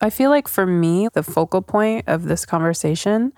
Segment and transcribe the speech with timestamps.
[0.00, 3.32] I feel like for me, the focal point of this conversation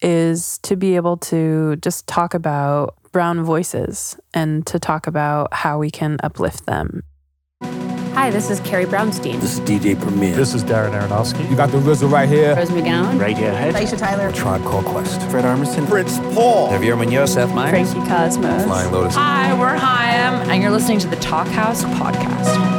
[0.00, 5.78] is to be able to just talk about brown voices and to talk about how
[5.78, 7.02] we can uplift them.
[8.14, 9.40] Hi, this is Carrie Brownstein.
[9.40, 10.34] This is DJ Premier.
[10.34, 11.48] This is Darren Aronofsky.
[11.48, 12.54] You got the RZA right here.
[12.54, 13.18] Rose McGowan.
[13.18, 13.72] Radiohead.
[13.72, 14.32] Aisha Tyler.
[14.32, 15.20] Tribe Called Quest.
[15.30, 15.88] Fred Armisen.
[15.88, 16.68] Fritz Paul.
[16.68, 17.32] Javier Munoz.
[17.32, 17.92] Seth Meyers.
[17.92, 18.64] Frankie Cosmos.
[18.64, 19.14] Flying Lotus.
[19.14, 22.77] Hi, we're Haim, and you're listening to the Talkhouse podcast.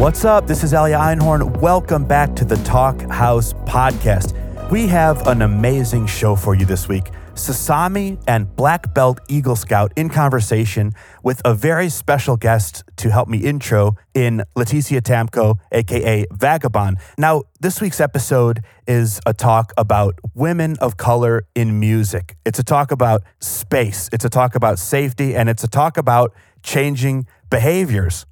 [0.00, 0.46] What's up?
[0.46, 1.60] This is Elia Einhorn.
[1.60, 4.32] Welcome back to the Talkhouse podcast.
[4.70, 7.10] We have an amazing show for you this week.
[7.34, 10.92] Sasami and Black Belt Eagle Scout in conversation
[11.22, 16.94] with a very special guest to help me intro in Lætitia Tamko, aka Vagabon.
[17.18, 22.38] Now, this week's episode is a talk about women of color in music.
[22.46, 26.32] It's a talk about space, it's a talk about safety, and it's a talk about
[26.62, 28.24] changing behaviors.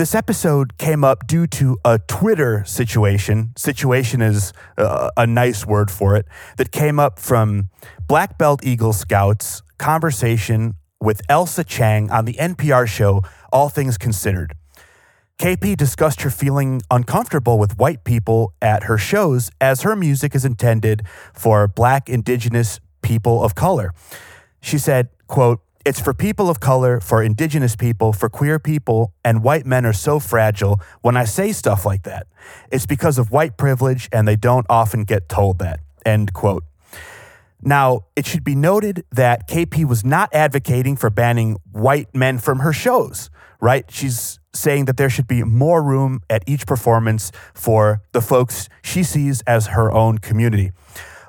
[0.00, 3.52] This episode came up due to a Twitter situation.
[3.54, 6.24] Situation is uh, a nice word for it.
[6.56, 7.68] That came up from
[8.08, 13.20] Black Belt Eagle Scouts conversation with Ailsa Chang on the NPR show
[13.52, 14.54] All Things Considered.
[15.38, 20.46] KP discussed her feeling uncomfortable with white people at her shows as her music is
[20.46, 21.02] intended
[21.34, 23.92] for black indigenous people of color.
[24.62, 29.42] She said, quote, it's for people of color, for indigenous people, for queer people, and
[29.42, 32.26] white men are so fragile when I say stuff like that.
[32.70, 35.80] It's because of white privilege and they don't often get told that.
[36.04, 36.64] End quote.
[37.62, 42.60] Now, it should be noted that KP was not advocating for banning white men from
[42.60, 43.84] her shows, right?
[43.90, 49.02] She's saying that there should be more room at each performance for the folks she
[49.02, 50.72] sees as her own community.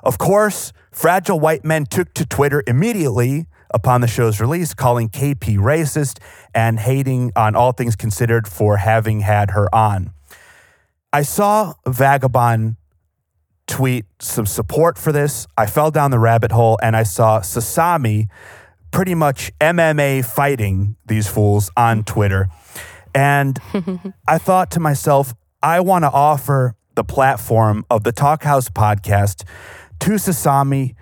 [0.02, 5.56] Of course, fragile white men took to Twitter immediately upon the show's release, calling KP
[5.56, 6.18] racist
[6.54, 10.12] and hating on all things considered for having had her on.
[11.12, 12.76] I saw Vagabon
[13.66, 15.46] tweet some support for this.
[15.56, 18.26] I fell down the rabbit hole and I saw Sasami
[18.90, 22.48] pretty much MMA fighting these fools on Twitter.
[23.14, 23.58] And
[24.26, 29.44] I thought to myself, I want to offer the platform of the Talkhouse podcast
[30.00, 30.94] to Sasami,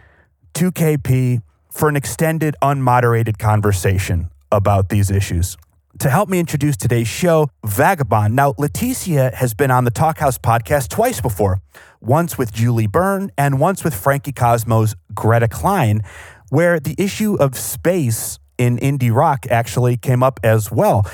[0.54, 1.42] to KP,
[1.80, 5.56] for an extended, unmoderated conversation about these issues.
[6.00, 8.32] To help me introduce today's show, Vagabon.
[8.32, 11.62] Now, Lætitia has been on the Talkhouse podcast twice before,
[11.98, 16.02] once with Julie Byrne and once with Frankie Cosmos' Greta Kline,
[16.50, 21.06] where the issue of space in indie rock actually came up as well.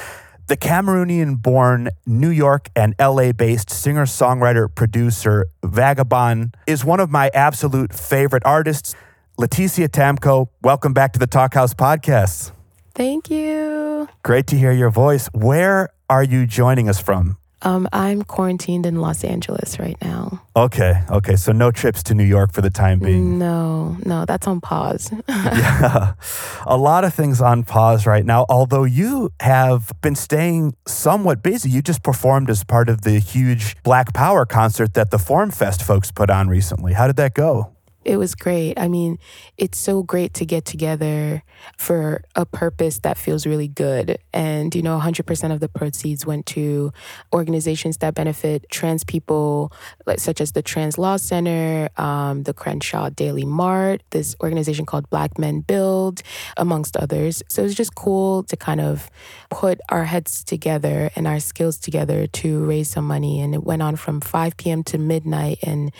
[0.48, 7.10] The Cameroonian born, New York and LA based singer songwriter producer Vagabon is one of
[7.10, 8.96] my absolute favorite artists.
[9.38, 12.52] Lætitia Tamko, welcome back to the Talkhouse podcast.
[12.94, 14.08] Thank you.
[14.22, 15.28] Great to hear your voice.
[15.34, 17.36] Where are you joining us from?
[17.60, 20.40] Um, I'm quarantined in Los Angeles right now.
[20.56, 21.36] Okay, okay.
[21.36, 23.38] So no trips to New York for the time being.
[23.38, 25.12] No, no, that's on pause.
[25.28, 26.14] yeah,
[26.66, 28.46] a lot of things on pause right now.
[28.48, 33.76] Although you have been staying somewhat busy, you just performed as part of the huge
[33.82, 36.94] Black Power concert that the Form Fest folks put on recently.
[36.94, 37.75] How did that go?
[38.06, 38.78] It was great.
[38.78, 39.18] I mean,
[39.58, 41.42] it's so great to get together
[41.76, 44.18] for a purpose that feels really good.
[44.32, 46.92] And, you know, 100% of the proceeds went to
[47.34, 49.72] organizations that benefit trans people,
[50.06, 55.10] like, such as the Trans Law Center, um, the Crenshaw Dairy Mart, this organization called
[55.10, 56.22] Black Men Build,
[56.56, 57.42] amongst others.
[57.48, 59.10] So it was just cool to kind of
[59.50, 63.40] put our heads together and our skills together to raise some money.
[63.40, 64.84] And it went on from 5 p.m.
[64.84, 65.58] to midnight.
[65.64, 65.90] And,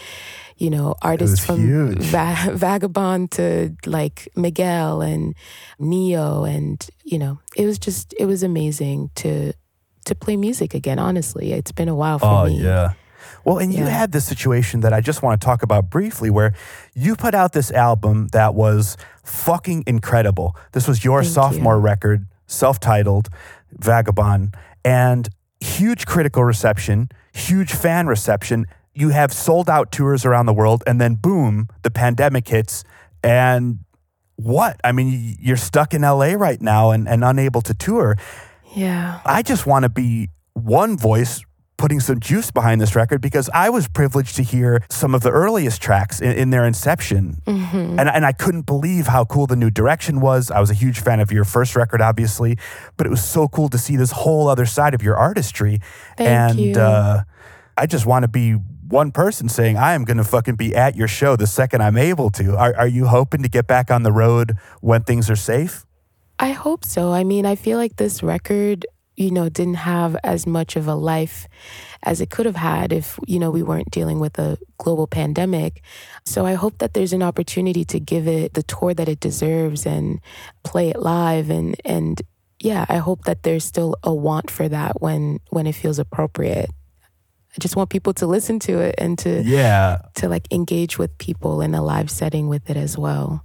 [0.59, 5.35] you know, artists from Va- Vagabon to like Miguel and
[5.79, 9.53] Neo, and you know, it was just it was amazing to
[10.07, 10.99] to play music again.
[10.99, 12.63] Honestly, it's been a while for oh, me.
[12.63, 12.93] yeah.
[13.45, 13.91] Well, and you Yeah.
[13.91, 16.53] had this situation that I just want to talk about briefly where
[16.95, 20.57] you put out this album that was fucking incredible.
[20.73, 21.81] This was your Thank sophomore you.
[21.81, 23.29] record, self titled
[23.79, 24.53] Vagabon,
[24.85, 25.29] and
[25.61, 28.67] huge critical reception, huge fan reception.
[28.97, 32.83] You have sold out tours around the world, and then boom, the pandemic hits.
[33.23, 33.81] And
[34.37, 34.81] what?
[34.83, 38.17] I mean, you're stuck in LA right now and, and unable to tour.
[38.75, 39.21] Yeah.
[39.25, 41.45] I just want to be one voice
[41.77, 45.31] putting some juice behind this record because I was privileged to hear some of the
[45.31, 47.43] earliest tracks in, in their inception.
[47.47, 48.01] Mhm.
[48.01, 50.51] And, and I couldn't believe how cool the new direction was.
[50.51, 52.57] I was a huge fan of your first record, obviously,
[52.97, 55.81] but it was so cool to see this whole other side of your artistry.
[56.17, 56.81] Thank and you.
[56.81, 57.25] Uh,
[57.77, 58.57] I just want to be
[58.89, 61.97] one person saying, I am going to fucking be at your show the second I'm
[61.97, 62.57] able to.
[62.57, 65.85] Are, are you hoping to get back on the road when things are safe?
[66.39, 67.13] I hope so.
[67.13, 68.87] I mean, I feel like this record,
[69.17, 71.49] you know, didn't have as much of a life
[72.03, 75.83] as it could have had if, you know, we weren't dealing with a global pandemic.
[76.25, 79.87] So I hope that there's an opportunity to give it the tour that it deserves
[79.87, 80.21] and
[80.63, 82.21] play it live and and
[82.59, 86.71] yeah, I hope that there's still a want for that when when it feels appropriate.
[87.57, 91.17] I just want people to listen to it and to Yeah, to like engage with
[91.19, 93.43] people in a live setting with it as well.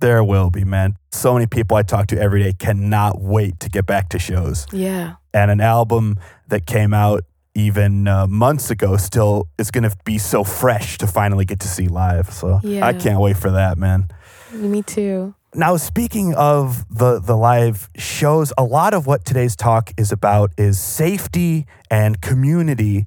[0.00, 0.94] there will be, man.
[1.10, 4.64] So many people I talk to every day cannot wait to get back to shows.
[4.72, 5.14] Yeah.
[5.34, 7.24] And an album that came out
[7.56, 11.66] even uh, months ago still is going to be so fresh to finally get to
[11.68, 12.32] see live.
[12.32, 12.86] So Yeah.
[12.86, 14.08] I can't wait for that, man.
[14.52, 15.34] Me too.
[15.52, 20.52] Now, speaking of the, the live shows, a lot of what today's talk is about
[20.56, 23.06] is safety and community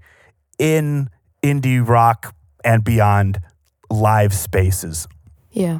[0.62, 1.10] in
[1.42, 3.42] indie rock and beyond
[3.90, 5.08] live spaces.
[5.52, 5.80] Yeah.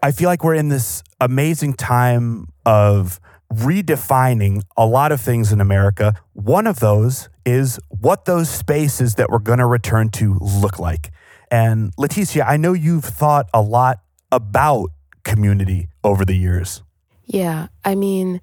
[0.00, 3.18] I feel like we're in this amazing time of
[3.52, 6.14] redefining a lot of things in America.
[6.32, 11.10] One of those is what those spaces that we're going to return to look like.
[11.50, 14.00] And Lætitia, I know you've thought a lot
[14.30, 14.90] about
[15.24, 16.82] community over the years.
[17.24, 17.68] Yeah.
[17.84, 18.40] I mean,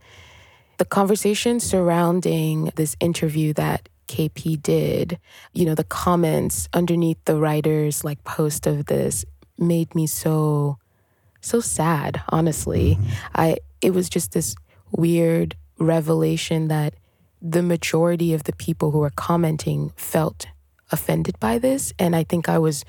[0.77, 5.17] the conversation surrounding this interview that KP did,
[5.53, 9.23] you know, the comments underneath the writer's like post of this
[9.57, 10.77] made me so
[11.39, 12.99] so sad, honestly.
[13.33, 14.53] I it was just this
[14.91, 16.93] weird revelation that
[17.41, 20.45] the majority of the people who were commenting felt
[20.91, 22.83] offended by this and I think I was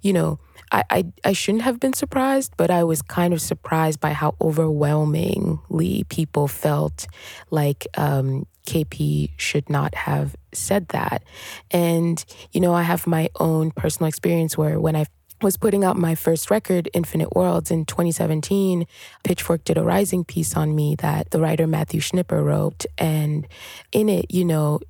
[0.00, 0.40] you know,
[0.72, 4.34] I, I, I shouldn't have been surprised, but I was kind of surprised by how
[4.40, 7.06] overwhelmingly people felt
[7.50, 11.22] like um, KP should not have said that.
[11.70, 15.06] And, you know, I have my own personal experience where when I
[15.42, 18.86] was putting out my first record, Infinite Worlds, in 2017,
[19.24, 22.86] Pitchfork did a rising piece on me that the writer Matthew Schnipper wrote.
[22.96, 23.46] And
[23.90, 24.80] in it, you know,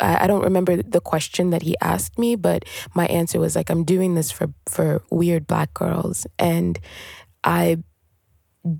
[0.00, 2.64] I, don't remember the question that he asked me, but
[2.94, 6.24] my answer was like, I'm doing this for, for weird black girls.
[6.38, 6.78] And
[7.42, 7.82] I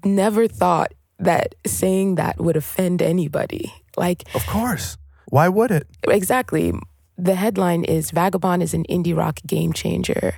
[0.05, 3.73] never thought that saying that would offend anybody.
[3.99, 4.97] Like, Of course.
[5.27, 5.87] Why would it?
[6.09, 6.73] exactly.
[7.21, 10.35] The headline is Vagabon is an indie rock game changer.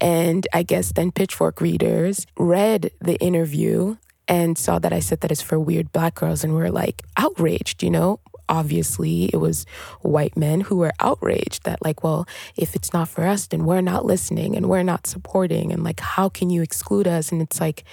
[0.00, 3.96] And I guess then Pitchfork readers read the interview
[4.28, 7.82] and saw that I said that it's for weird black girls and were like outraged,
[7.82, 8.20] you know?
[8.48, 9.64] Obviously, it was
[10.02, 12.26] white men who were outraged that, like, well,
[12.56, 15.72] if it's not for us, then we're not listening and we're not supporting.
[15.72, 17.30] And, like, how can you exclude us?
[17.30, 17.84] And it's like,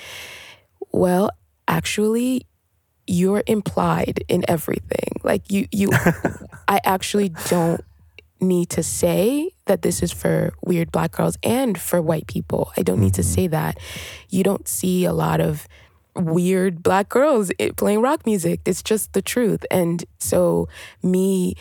[0.91, 1.29] well,
[1.67, 2.47] actually,
[3.07, 5.21] you're implied in everything.
[5.23, 5.89] Like you you
[6.67, 7.83] I actually don't
[8.39, 12.71] need to say that this is for weird black girls and for white people.
[12.77, 13.33] I don't need to mm-hmm.
[13.33, 13.79] say that.
[14.29, 15.67] You don't see a lot of
[16.15, 18.61] weird black girls eh, playing rock music.
[18.65, 19.65] It's just the truth.
[19.71, 20.67] And so
[21.03, 21.55] me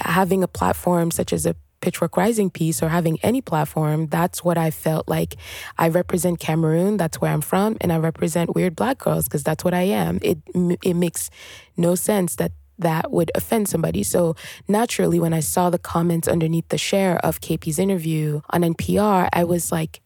[0.00, 1.54] having a platform such as a
[1.88, 5.36] Pitchfork Rising piece or having any platform, that's what I felt like.
[5.78, 9.64] I represent Cameroon, that's where I'm from, and I represent weird black girls because that's
[9.64, 10.18] what I am.
[10.20, 10.36] It
[10.82, 11.30] it makes
[11.78, 14.02] no sense that that would offend somebody.
[14.02, 14.36] So
[14.68, 19.44] naturally, when I saw the comments underneath the share of KP's interview on NPR, I
[19.44, 20.02] was like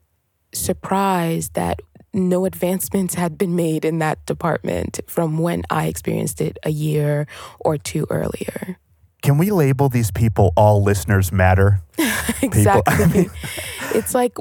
[0.55, 1.81] surprised that
[2.14, 7.26] no advancements had been made in that department from when I experienced it a year
[7.58, 8.79] or two earlier.
[9.23, 11.81] Can we label these people all listeners matter?
[12.43, 13.31] Exactly.
[13.94, 14.37] it's like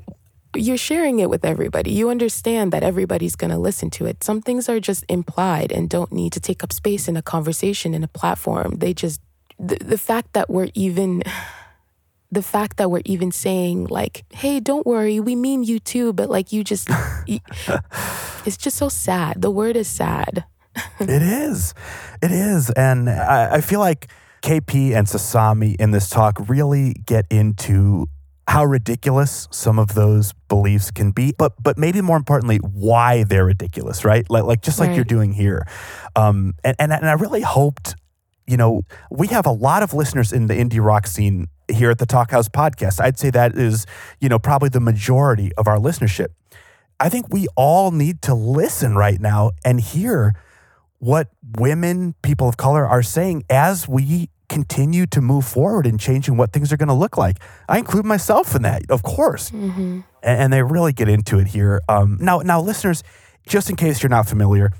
[0.55, 1.91] you're sharing it with everybody.
[1.91, 4.23] You understand that everybody's going to listen to it.
[4.23, 7.93] Some things are just implied and don't need to take up space in a conversation
[7.93, 8.75] in a platform.
[8.77, 9.21] They just
[9.59, 11.23] the, the fact that we're even
[12.31, 16.29] the fact that we're even saying like, "Hey, don't worry, we mean you too," but
[16.29, 16.89] like you just
[18.45, 19.41] it's just so sad.
[19.41, 20.45] The word is sad.
[20.99, 21.73] it is.
[22.21, 22.69] It is.
[22.71, 24.07] And I, I feel like
[24.41, 28.07] KP and Sasami in this talk really get into
[28.47, 33.45] how ridiculous some of those beliefs can be, but but maybe more importantly, why they're
[33.45, 34.29] ridiculous, right?
[34.29, 34.95] Like, like just like Right.
[34.95, 35.65] you're doing here.
[36.15, 37.95] Um, and, and and I really hoped,
[38.47, 41.99] you know, we have a lot of listeners in the indie rock scene here at
[41.99, 42.99] the Talkhouse podcast.
[42.99, 43.85] I'd say that is,
[44.19, 46.27] you know, probably the majority of our listenership.
[46.99, 50.33] I think we all need to listen right now and hear
[51.01, 56.37] what women, people of color are saying as we continue to move forward in changing
[56.37, 57.37] what things are going to look like.
[57.67, 59.49] I include myself in that, of course.
[59.49, 61.81] And, and they really get into it here.
[61.89, 63.01] Um, now, now, listeners,
[63.47, 64.71] just in case you're not familiar,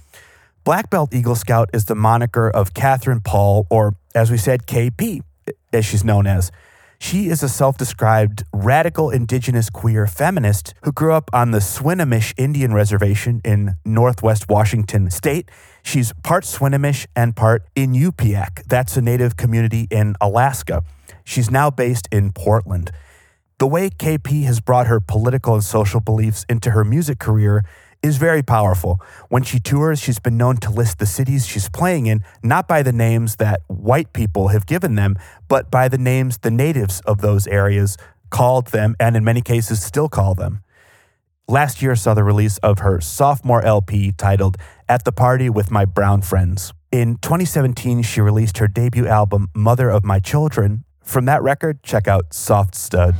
[0.64, 5.22] Black Belt Eagle Scout is the moniker of Katherine Paul, or as we said, KP,
[5.74, 6.52] as she's known as.
[7.00, 12.36] She is a self described radical indigenous queer feminist who grew up on the Swinomish
[12.38, 15.50] Indian Reservation in Northwest Washington state.
[15.84, 18.68] She's part Swinomish and part Inupiaq.
[18.68, 20.84] That's a native community in Alaska.
[21.24, 22.92] She's now based in Portland.
[23.58, 27.64] The way KP has brought her political and social beliefs into her music career
[28.02, 29.00] is very powerful.
[29.30, 32.82] When she tours, she's been known to list the cities she's playing in not by
[32.82, 35.16] the names that white people have given them,
[35.48, 37.98] but by the names the natives of those areas
[38.32, 40.64] called them and in many cases still call them.
[41.52, 44.56] Last year saw the release of her sophomore LP titled
[44.88, 46.72] At the Party with My Brown Friends.
[46.94, 50.86] In 2017, she released her debut album, Mother of My Children.
[51.04, 53.16] From that record, check out Soft Stud.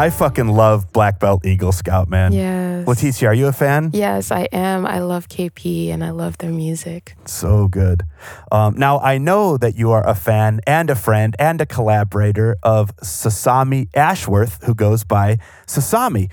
[0.00, 2.32] I fucking love Black Belt Eagle Scout, man.
[2.32, 2.86] Yes.
[2.86, 3.90] Lætitia, are you a fan?
[3.92, 4.86] Yes, I am.
[4.86, 7.16] I love KP and I love their music.
[7.26, 8.04] So good.
[8.50, 12.56] Um, now, I know that you are a fan and a friend and a collaborator
[12.62, 16.30] of Sasami Ashworth, who goes by Sasami.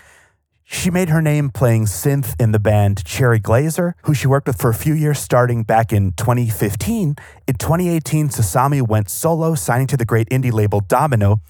[0.64, 4.62] She made her name playing synth in the band Cherry Glazerr, who she worked with
[4.62, 7.18] for a few years starting back in 2015.
[7.46, 11.42] In 2018, Sasami went solo, signing to the great indie label Domino,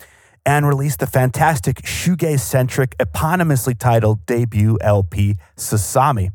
[0.48, 6.32] and released the fantastic shoegaze centric, eponymously titled debut LP, Sasami.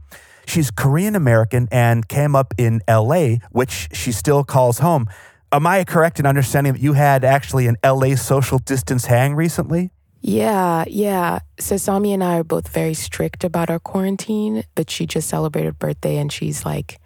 [0.47, 5.09] She's Korean American and came up in LA, which she still calls home.
[5.51, 9.91] Am I correct in understanding that you had actually an LA social distance hang recently?
[10.21, 11.41] Yeah, yeah.
[11.59, 16.19] Sasami and I are both very strict about our quarantine, but she just celebrated birthday
[16.19, 17.01] and she's like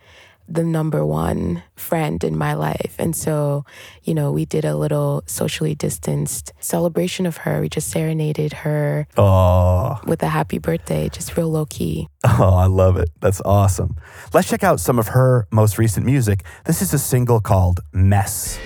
[0.48, 2.94] the number one friend in my life.
[2.98, 3.64] And so,
[4.02, 7.60] you know, we did a little socially distanced celebration of her.
[7.60, 12.08] We just serenaded her Oh, with a happy birthday, just real low key.
[12.24, 13.10] oh, I love it.
[13.20, 13.96] That's awesome.
[14.32, 16.44] Let's check out some of her most recent music.
[16.64, 18.58] This is a single called Mess.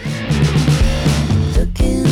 [1.56, 2.04] Looking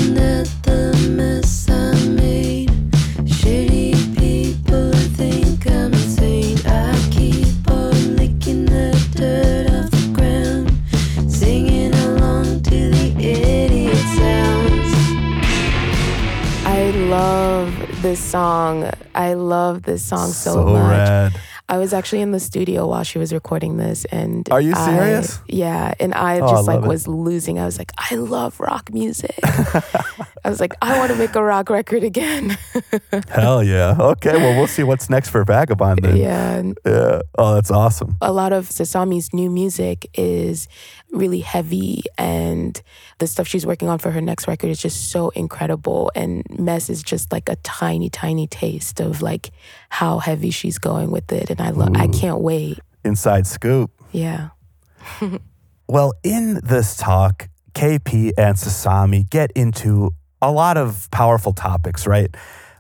[18.30, 18.90] song.
[19.14, 20.90] I love this song so, So much.
[20.90, 21.40] rad.
[21.70, 24.86] I was actually in the studio while she was recording this and Are you I-
[24.86, 25.38] serious?
[25.48, 26.88] yeah, and I Oh, I just like love it.
[26.88, 27.58] was losing.
[27.58, 29.38] I was like, I love rock music.
[30.44, 32.56] I was like, I want to make a rock record again.
[33.28, 33.96] Hell yeah.
[33.98, 36.16] Okay, well, we'll see what's next for Vagabon then.
[36.16, 37.20] yeah, Yeah.
[37.36, 38.16] Oh, that's awesome.
[38.20, 40.68] a lot of Sasami's new music is
[41.12, 42.80] really heavy and
[43.18, 46.90] the stuff she's working on for her next record is just so incredible and Mess
[46.90, 49.50] is just like a tiny tiny taste of like
[49.88, 52.78] how heavy she's going with it and I love I can't wait.
[53.04, 53.90] Inside scoop.
[54.12, 54.48] Yeah.
[55.90, 62.34] Well, in this talk, KP and Sasami get into a lot of powerful topics, right?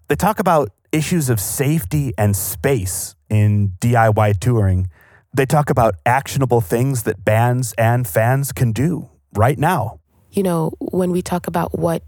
[0.08, 4.88] They talk about issues of safety and space in DIY touring.
[5.34, 10.00] They talk about actionable things that bands and fans can do right now.
[10.30, 12.02] you know, when we talk about what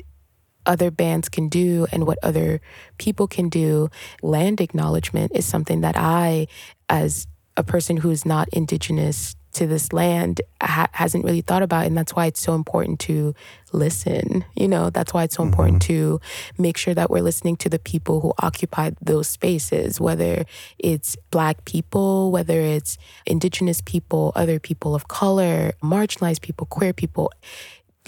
[0.66, 2.61] other bands can do and what other
[2.99, 3.88] people can do,
[4.23, 6.47] land acknowledgement is something that I,
[6.88, 7.26] as
[7.57, 11.87] a person who's not indigenous to this land, ha- hasn't really thought about.
[11.87, 13.35] And that's why it's so important to
[13.73, 14.45] listen.
[14.57, 16.19] You know, that's why it's so important mm-hmm.
[16.19, 16.21] to
[16.59, 20.45] make sure that we're listening to the people who occupy those spaces, whether
[20.78, 27.33] it's Black people, whether it's Indigenous people, other people of color, marginalized people, queer people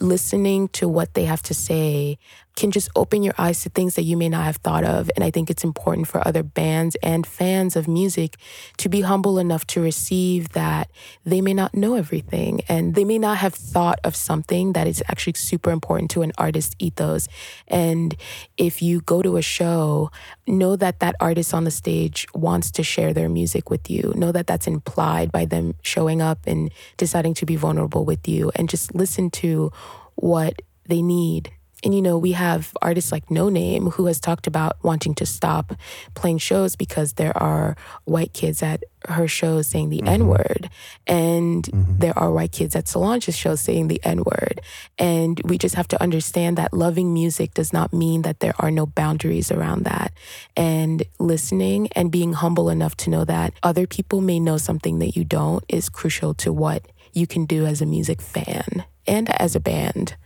[0.01, 2.19] listening to what they have to say
[2.57, 5.11] can just open your eyes to things that you may not have thought of.
[5.17, 8.37] And I think it's important for other bands and fans of music
[8.79, 10.91] to be humble enough to receive that
[11.25, 15.03] they may not know everything and they may not have thought of something that is
[15.09, 17.29] actually super important to an artist's ethos.
[17.69, 18.15] And
[18.57, 20.11] if you go to a show,
[20.47, 24.13] know that that artist on the stage wants to share their music with you.
[24.15, 28.53] Know that that's implied by them showing up and deciding to be vulnerable with you
[28.55, 29.73] and just listen to
[30.17, 31.53] what they need.
[31.85, 35.75] And you know, we have artists like Noname who has talked about wanting to stop
[36.15, 40.09] playing shows because there are white kids at her shows saying the mm-hmm.
[40.09, 40.71] N word.
[41.07, 41.99] And mm-hmm.
[41.99, 44.61] there are white kids at Solange's shows saying the N word.
[44.99, 48.71] And we just have to understand that loving music does not mean that there are
[48.71, 50.13] no boundaries around that.
[50.57, 55.17] And listening and being humble enough to know that other people may know something that
[55.17, 59.55] you don't is crucial to what you can do as a music fan and as
[59.55, 60.17] a band.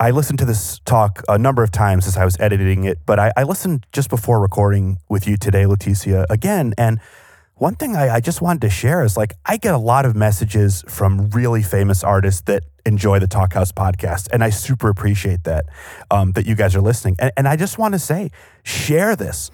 [0.00, 3.18] I listened to this talk a number of times as I was editing it, but
[3.18, 6.74] I, I listened just before recording with you today, Lætitia, again.
[6.76, 6.98] And
[7.54, 10.16] one thing I, I just wanted to share is like I get a lot of
[10.16, 15.66] messages from really famous artists that enjoy the Talkhouse podcast, and I super appreciate that
[16.10, 17.14] um, that you guys are listening.
[17.20, 18.32] And, and I just want to say,
[18.64, 19.52] share this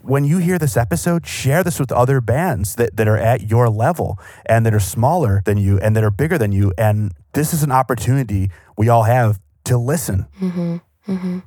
[0.00, 1.26] when you hear this episode.
[1.26, 5.42] Share this with other bands that that are at your level and that are smaller
[5.44, 6.72] than you and that are bigger than you.
[6.78, 10.26] And this is an opportunity we all have to listen.
[10.40, 10.76] Mm-hmm.
[11.08, 11.38] Mm-hmm.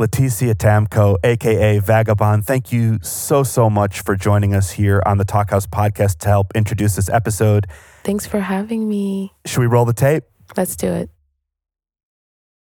[0.00, 5.24] Lætitia Tamko, aka Vagabon, thank you so, so much for joining us here on the
[5.24, 7.66] Talkhouse podcast to help introduce this episode.
[8.04, 9.32] Thanks for having me.
[9.44, 10.22] Should we roll the tape?
[10.56, 11.10] Let's do it.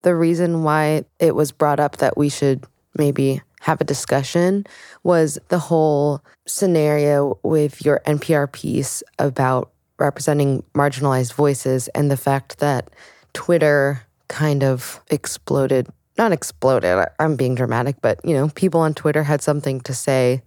[0.03, 2.65] the reason why it was brought up that we should
[2.99, 4.67] maybe have a discussion
[5.03, 12.59] was the whole scenario with your NPR piece about representing marginalized voices and the fact
[12.59, 12.91] that
[13.33, 14.03] Twitter
[14.35, 15.87] kind of exploded.
[16.19, 20.43] Not exploded, I'm being dramatic, but you know, people on Twitter had something to say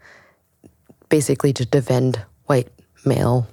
[1.07, 2.67] basically to defend white
[3.05, 3.47] male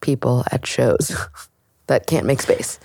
[0.00, 1.14] people at shows
[1.86, 2.80] that can't make space.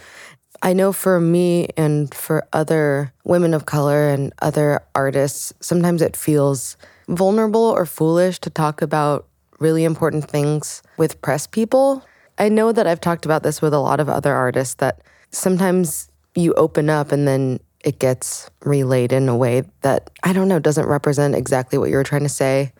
[0.62, 6.18] I know for me and for other women of color and other artists, sometimes it
[6.18, 6.76] feels
[7.08, 9.26] vulnerable or foolish to talk about
[9.60, 12.04] really important things with press people.
[12.38, 15.02] I know that I've talked about this with a lot of other artists that
[15.32, 16.09] sometimes
[16.40, 20.60] you open up and then it gets relayed in a way that I don't know
[20.60, 22.74] doesn't represent exactly what you were trying to say.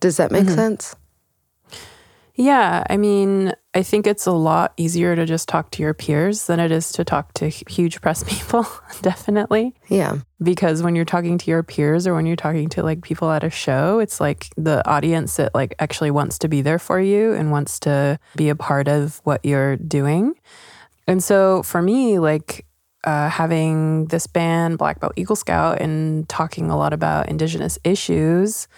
[0.00, 0.54] Does that make mm-hmm.
[0.54, 0.96] sense?
[2.34, 6.46] Yeah, I mean, I think it's a lot easier to just talk to your peers
[6.46, 8.66] than it is to talk to huge press people,
[9.02, 9.74] definitely.
[9.88, 10.18] Yeah.
[10.42, 13.44] Because when you're talking to your peers or when you're talking to like people at
[13.44, 17.34] a show, it's like the audience that like actually wants to be there for you
[17.34, 20.34] and wants to be a part of what you're doing.
[21.06, 22.64] And so for me, like
[23.04, 28.68] uh, having this band, Black Belt Eagle Scout, and talking a lot about Indigenous issues,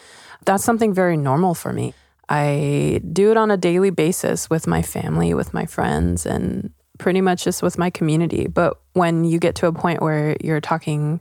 [0.45, 1.95] that's something very normal for me.
[2.29, 7.21] I do it on a daily basis with my family, with my friends, and pretty
[7.21, 8.47] much just with my community.
[8.47, 11.21] But when you get to a point where you're talking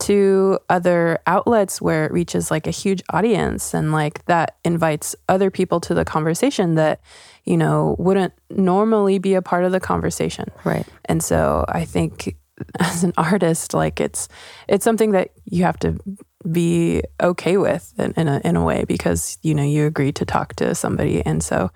[0.00, 5.50] to other outlets where it reaches like a huge audience and like that invites other
[5.50, 7.00] people to the conversation that,
[7.44, 10.50] you know, wouldn't normally be a part of the conversation.
[10.64, 10.86] Right.
[11.04, 12.34] And so I think
[12.78, 14.28] as an artist, like it's
[14.68, 15.98] it's something that you have to
[16.50, 20.24] be okay with in, in a in a way because you know you agreed to
[20.24, 21.70] talk to somebody, and so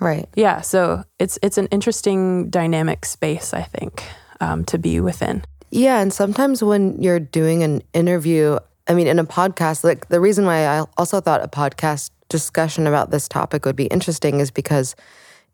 [0.00, 0.28] Right.
[0.34, 4.02] yeah, so it's it's an interesting dynamic space I think
[4.40, 5.44] um, to be within.
[5.70, 10.20] Yeah, and sometimes when you're doing an interview, I mean, in a podcast, like the
[10.20, 14.50] reason why I also thought a podcast discussion about this topic would be interesting is
[14.50, 14.96] because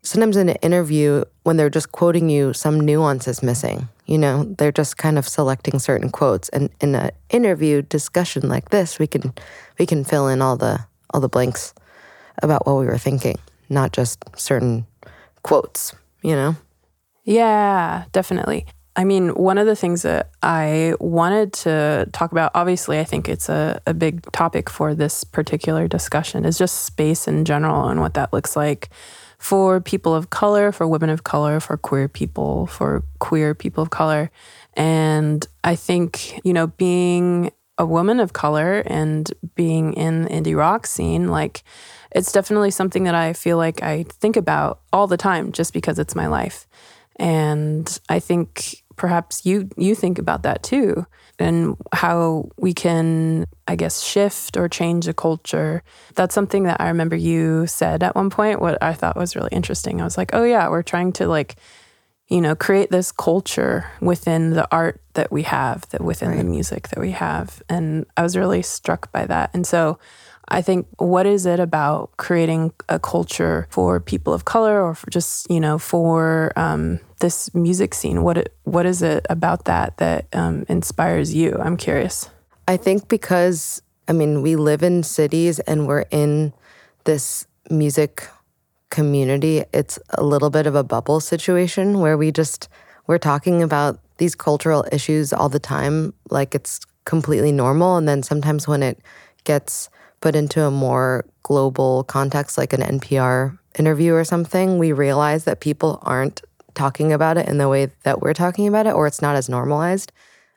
[0.01, 3.87] sometimes in an interview, when they're just quoting you, some nuance is missing.
[4.05, 8.69] You know, they're just kind of selecting certain quotes, and in an interview discussion like
[8.69, 9.33] this, we can
[9.77, 11.73] we can fill in all the all the blanks
[12.41, 13.37] about what we were thinking,
[13.69, 14.85] not just certain
[15.43, 15.93] quotes.
[16.21, 16.55] You know.
[17.23, 18.65] Yeah, definitely.
[18.95, 23.29] I mean, one of the things that I wanted to talk about, obviously, I think
[23.29, 28.01] it's a, a big topic for this particular discussion, is just space in general and
[28.01, 28.89] what that looks like
[29.39, 33.89] for people of color, for women of color, for queer people, for queer people of
[33.89, 34.29] color.
[34.75, 40.57] And I think, you know, being a woman of color and being in the indie
[40.57, 41.63] rock scene, like,
[42.11, 45.97] it's definitely something that I feel like I think about all the time just because
[45.99, 46.67] it's my life.
[47.15, 51.05] And I think perhaps you you think about that too
[51.39, 55.83] and how we can I guess shift or change a culture.
[56.15, 59.49] That's something that I remember you said at one point what I thought was really
[59.51, 60.01] interesting.
[60.01, 61.55] I was like, "Oh yeah, we're trying to like
[62.29, 66.89] you know, create this culture within the art that we have, that within the music
[66.89, 67.61] that we have.
[67.67, 69.49] And I was really struck by that.
[69.53, 69.97] And so
[70.51, 75.09] I think what is it about creating a culture for people of color or for
[75.11, 78.23] just, you know, for um, this music scene?
[78.23, 81.55] What it, what is it about that that um, inspires you?
[81.59, 82.29] I'm curious.
[82.67, 86.53] I think because, I mean, we live in cities and we're in
[87.03, 88.27] this music
[88.89, 92.67] community, it's a little bit of a bubble situation where we just,
[93.05, 97.97] we're talking about these cultural issues all the time, like it's completely normal.
[97.97, 98.99] And then sometimes when it
[99.43, 99.89] gets
[100.21, 105.59] put into a more global context, like an NPR interview or something, we realize that
[105.59, 106.41] people aren't
[106.73, 109.49] talking about it in the way that we're talking about it, or it's not as
[109.49, 110.11] normalized.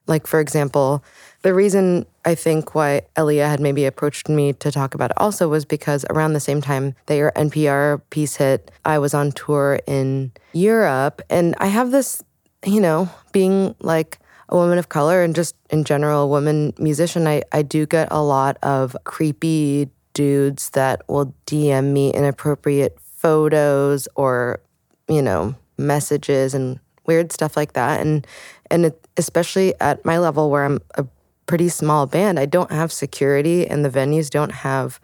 [0.07, 1.05] Like, for example,
[1.43, 5.49] the reason I think why Elia had maybe approached me to talk about it also
[5.49, 9.81] was because around the same time that your NPR piece hit, I was on tour
[9.87, 11.23] in Europe.
[11.31, 12.23] And I have this,
[12.65, 14.19] you know, being like
[14.53, 18.09] a woman of color and just in general a woman musician, I, I do get
[18.11, 24.61] a lot of creepy dudes that will DM me inappropriate photos or,
[25.09, 28.03] you know, messages and weird stuff like that.
[28.03, 28.27] And
[28.71, 31.07] and it, especially at my level where I'm a
[31.47, 35.01] pretty small band, I don't have security and the venues don't have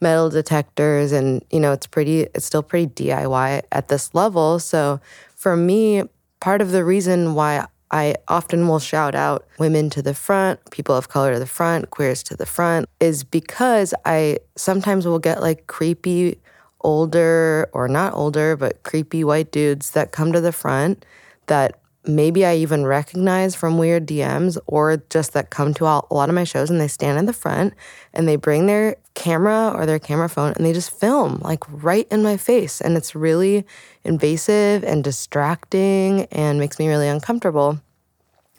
[0.00, 4.60] metal detectors and you know it's pretty it's still pretty DIY at this level.
[4.60, 5.00] So
[5.34, 6.04] for me,
[6.38, 10.96] part of the reason why I often will shout out women to the front, people
[10.96, 15.40] of color to the front, queers to the front, is because I sometimes will get
[15.40, 16.38] like creepy
[16.80, 21.04] older or not older, but creepy white dudes that come to the front
[21.46, 26.28] that maybe I even recognize from weird DMs or just that come to a lot
[26.28, 27.74] of my shows and they stand in the front
[28.12, 32.06] and they bring their camera or their camera phone and they just film like right
[32.10, 32.80] in my face.
[32.80, 33.64] And it's really
[34.04, 37.80] invasive and distracting and makes me really uncomfortable.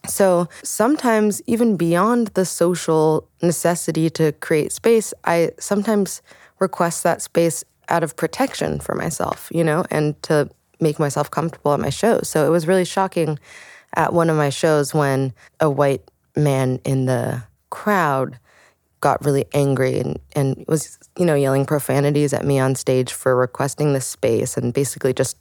[0.07, 6.21] So sometimes, even beyond the social necessity to create space, I sometimes
[6.59, 11.73] request that space out of protection for myself, you know, and to make myself comfortable
[11.73, 12.29] at my shows.
[12.29, 13.39] So it was really shocking
[13.95, 18.39] at one of my shows when a white man in the crowd
[19.01, 23.35] got really angry and, and was, you know, yelling profanities at me on stage for
[23.35, 25.37] requesting this space and basically just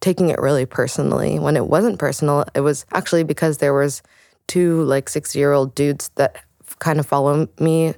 [0.00, 2.44] taking it really personally when it wasn't personal.
[2.54, 4.02] It was actually because there was
[4.46, 6.36] two like six year old dudes that
[6.78, 7.94] kind of follow me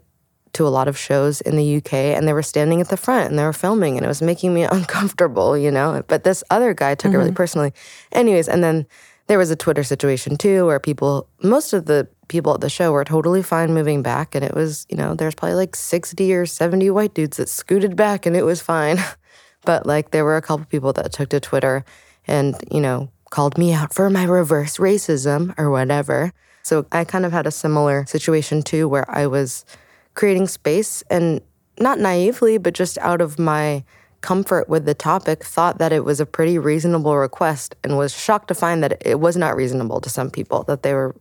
[0.54, 3.30] to a lot of shows in the UK and they were standing at the front
[3.30, 6.02] and they were filming and it was making me uncomfortable, you know.
[6.08, 7.16] But this other guy took mm-hmm.
[7.16, 7.72] it really personally.
[8.12, 8.86] Anyways, and then
[9.28, 12.92] there was a Twitter situation too where people most of the people at the show
[12.92, 16.46] were totally fine moving back and it was, you know, there's probably like 60 or
[16.46, 18.98] 70 white dudes that scooted back and it was fine.
[19.64, 21.84] but like there were a couple people that took to Twitter
[22.26, 26.32] and, you know, called me out for my reverse racism or whatever.
[26.62, 29.64] So I kind of had a similar situation too where I was
[30.14, 31.40] creating space and
[31.78, 33.84] not naively, but just out of my
[34.20, 38.48] comfort with the topic, thought that it was a pretty reasonable request and was shocked
[38.48, 41.14] to find that it was not reasonable to some people, that they were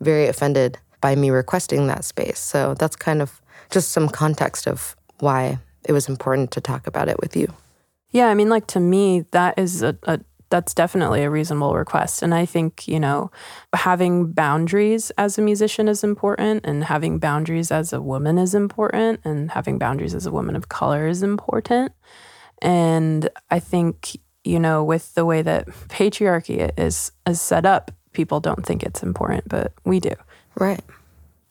[0.00, 2.38] very offended by me requesting that space.
[2.38, 7.08] So that's kind of just some context of why it was important to talk about
[7.08, 7.52] it with you.
[8.10, 10.20] Yeah, I mean, like to me, that is a, a
[10.52, 12.22] that's definitely a reasonable request.
[12.22, 13.30] And I think, you know,
[13.74, 19.20] having boundaries as a musician is important, and having boundaries as a woman is important,
[19.24, 21.92] and having boundaries as a woman of color is important.
[22.60, 28.38] And I think, you know, with the way that patriarchy is, is set up, people
[28.38, 30.12] don't think it's important, but we do.
[30.54, 30.82] Right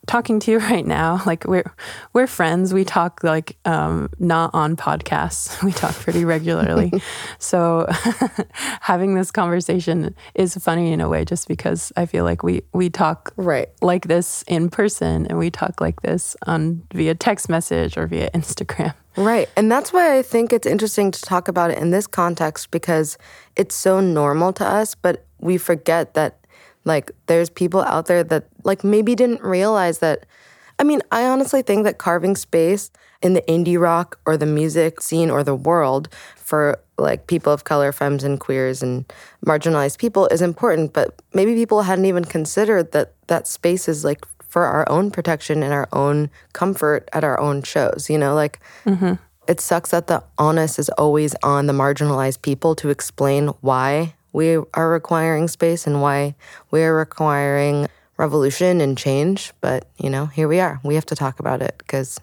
[0.07, 1.21] talking to you right now.
[1.25, 1.71] Like we're
[2.13, 2.73] we're friends.
[2.73, 5.61] We talk like um, not on podcasts.
[5.71, 6.91] We talk pretty regularly.
[7.39, 7.87] So
[8.81, 12.89] having this conversation is funny in a way just because i feel like we we
[12.89, 13.69] talk right.
[13.81, 18.29] like this in person and we talk like this on via text message or via
[18.31, 18.93] instagram.
[19.17, 19.49] Right.
[19.55, 23.17] And that's why i think it's interesting to talk about it in this context because
[23.55, 26.40] it's so normal to us but we forget that
[26.85, 30.25] like there's people out there that like maybe didn't realize that
[30.81, 32.89] I mean, I honestly think that carving space
[33.21, 37.65] in the indie rock or the music scene or the world for like people of
[37.65, 39.05] color, femmes and queers and
[39.45, 44.25] marginalized people is important, but maybe people hadn't even considered that that space is like
[44.47, 48.59] for our own protection and our own comfort at our own shows, you know, like
[48.83, 49.13] mm-hmm.
[49.47, 54.57] it sucks that the onus is always on the marginalized people to explain why we
[54.73, 56.35] are requiring space and why
[56.69, 59.53] we are requiring revolution and change.
[59.61, 60.79] But, you know, here we are.
[60.83, 62.19] We have to talk about it because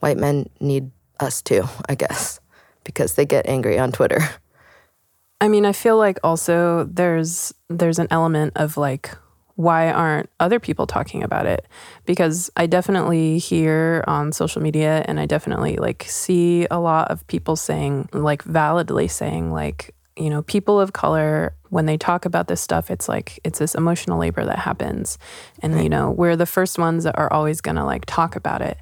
[0.00, 0.90] white men need
[1.20, 2.40] us too, I guess,
[2.82, 4.20] because they get angry on Twitter.
[5.40, 9.10] I mean, I feel like also there's there's an element of like
[9.56, 11.66] why aren't other people talking about it?
[12.06, 17.26] Because I definitely hear on social media and I definitely like see a lot of
[17.28, 22.46] people saying like validly saying like you know, people of color, when they talk about
[22.46, 25.18] this stuff, it's like it's this emotional labor that happens.
[25.60, 28.62] And, you know, we're the first ones that are always going to like talk about
[28.62, 28.78] it.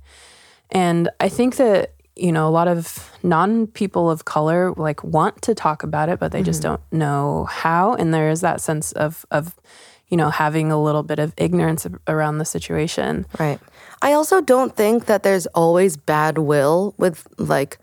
[0.71, 5.41] And I think that, you know, a lot of non people of color like want
[5.43, 6.47] to talk about it, but they mm-hmm.
[6.47, 7.95] just don't know how.
[7.95, 9.55] And there is that sense of, of,
[10.09, 13.25] you know, having a little bit of ignorance around the situation.
[13.39, 13.59] Right.
[14.03, 17.79] I also don't think that there's always bad will with like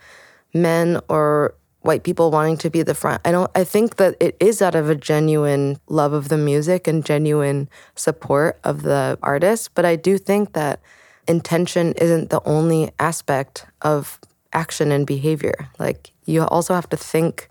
[0.54, 3.22] men or white people wanting to be the front.
[3.26, 6.88] I don't I think that it is out of a genuine love of the music
[6.88, 10.82] and genuine support of the artist, but I do think that
[11.28, 14.20] intention isn't the only aspect of
[14.52, 15.70] action and behavior.
[15.78, 17.50] Like you also have to think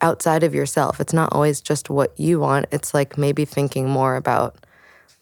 [0.00, 1.00] outside of yourself.
[1.00, 2.66] It's not always just what you want.
[2.72, 4.56] It's like maybe thinking more about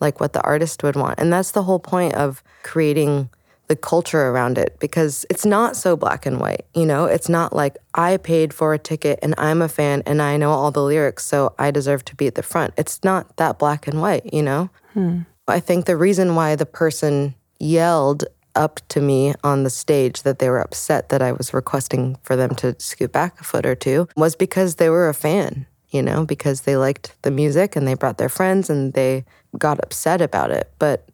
[0.00, 1.18] like what the artist would want.
[1.18, 3.30] And that's the whole point of creating
[3.68, 6.64] the culture around it because it's not so black and white.
[6.74, 10.20] You know, it's not like I paid for a ticket and I'm a fan and
[10.20, 12.74] I know all the lyrics, so I deserve to be at the front.
[12.76, 14.70] It's not that black and white, you know?
[14.94, 15.20] Hmm.
[15.46, 20.38] I think the reason why the person yelled up to me on the stage that
[20.38, 23.74] they were upset that I was requesting for them to scoot back a foot or
[23.74, 27.87] two was because they were a fan, you know, because they liked the music and
[27.87, 29.24] they brought their friends and they
[29.57, 30.70] got upset about it.
[30.78, 31.09] But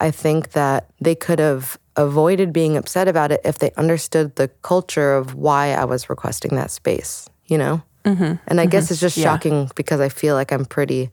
[0.00, 4.48] I think that they could have avoided being upset about it if they understood the
[4.62, 7.82] culture of why I was requesting that space, you know?
[8.04, 8.34] Mm-hmm.
[8.48, 9.24] And I guess it's just Yeah.
[9.24, 11.10] shocking because I feel like I'm pretty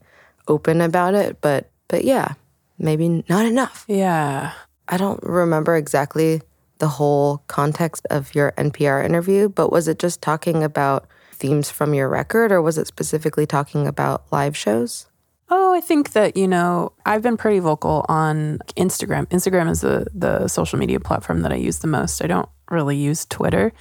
[0.48, 2.34] open about it, but but yeah,
[2.80, 3.86] maybe not enough.
[3.88, 4.54] Yeah.
[4.88, 6.42] I don't remember exactly
[6.80, 11.94] the whole context of your NPR interview, but was it just talking about themes from
[11.94, 15.06] your record or was it specifically talking about live shows?
[15.54, 19.28] Oh, I think that, you know, I've been pretty vocal on Instagram.
[19.28, 22.24] Instagram is the, the social media platform that I use the most.
[22.24, 23.74] I don't really use Twitter.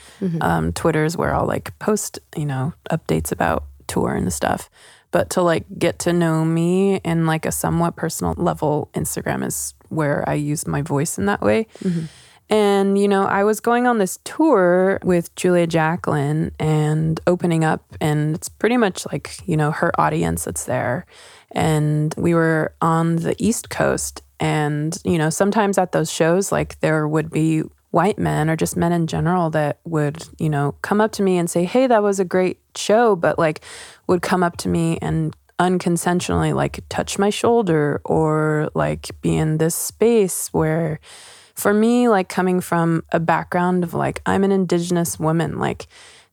[0.42, 4.68] Um, Twitter is where I'll like post, you know, updates about tour and stuff.
[5.12, 9.74] But to like get to know me in like a somewhat personal level, Instagram is
[9.90, 11.68] where I use my voice in that way.
[12.48, 17.84] And, you know, I was going on this tour with Julia Jacklin and opening up,
[18.00, 21.06] and it's pretty much like, you know, her audience that's there.
[21.52, 24.22] And we were on the East Coast.
[24.38, 28.76] And, you know, sometimes at those shows, like there would be white men or just
[28.76, 32.02] men in general that would, you know, come up to me and say, hey, that
[32.02, 33.62] was a great show, but like
[34.06, 39.58] would come up to me and unconsensually like touch my shoulder or like be in
[39.58, 40.98] this space where
[41.54, 45.86] for me like coming from a background of like I'm an indigenous woman like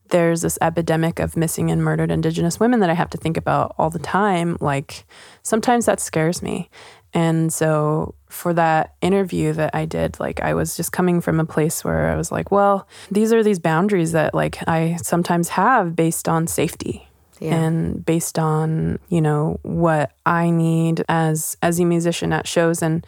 [0.08, 3.74] there's this epidemic of missing and murdered indigenous women that I have to think about
[3.78, 5.04] all the time like
[5.42, 6.70] sometimes that scares me
[7.14, 11.44] and so for that interview that I did like I was just coming from a
[11.46, 15.96] place where I was like well these are these boundaries that like I sometimes have
[15.96, 17.08] based on safety
[17.40, 17.54] Yeah.
[17.56, 23.06] and based on you know what I need as as a musician at shows and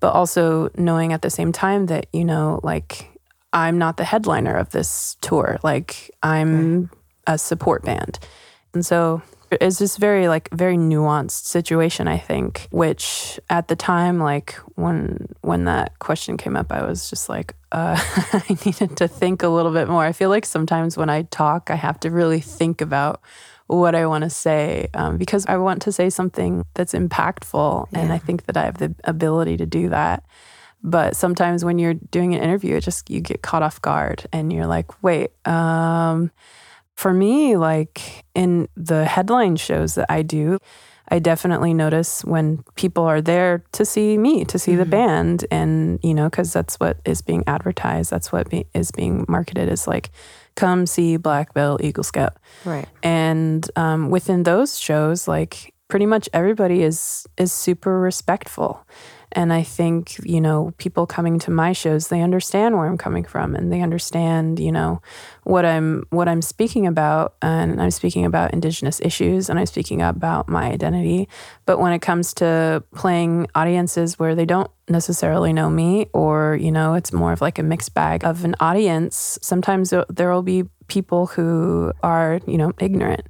[0.00, 3.08] but also knowing at the same time that you know like
[3.52, 6.90] I'm not the headliner of this tour like I'm
[7.26, 8.18] a support band
[8.74, 14.18] and so it's just very like very nuanced situation I think which at the time
[14.18, 17.96] like when when that question came up I was just like uh,
[18.32, 21.70] I needed to think a little bit more I feel like sometimes when I talk
[21.70, 23.20] I have to really think about
[23.72, 27.88] what I want to say um, because I want to say something that's impactful.
[27.92, 30.24] And I think that I have the ability to do that.
[30.82, 34.52] But sometimes when you're doing an interview, it just you get caught off guard and
[34.52, 36.30] you're like, wait, um,
[36.94, 40.58] for me, like in the headline shows that I do,
[41.08, 46.00] I definitely notice when people are there to see me, to see the band, and
[46.02, 48.10] you know, because that's what is being advertised.
[48.10, 50.10] That's what be, is being marketed as like,
[50.54, 52.36] come see Black Belt Eagle Scout.
[52.64, 52.88] Right.
[53.02, 58.86] And um, within those shows, like pretty much everybody is is super respectful.
[59.34, 63.24] And I think, you know, people coming to my shows, they understand where I'm coming
[63.24, 65.00] from and they understand, you know,
[65.44, 67.34] what I'm what I'm speaking about.
[67.42, 71.28] And I'm speaking about indigenous issues and I'm speaking about my identity.
[71.66, 76.70] But when it comes to playing audiences where they don't necessarily know me or, you
[76.70, 80.64] know, it's more of like a mixed bag of an audience, sometimes there- will be
[80.88, 83.26] people who are, you know, ignorant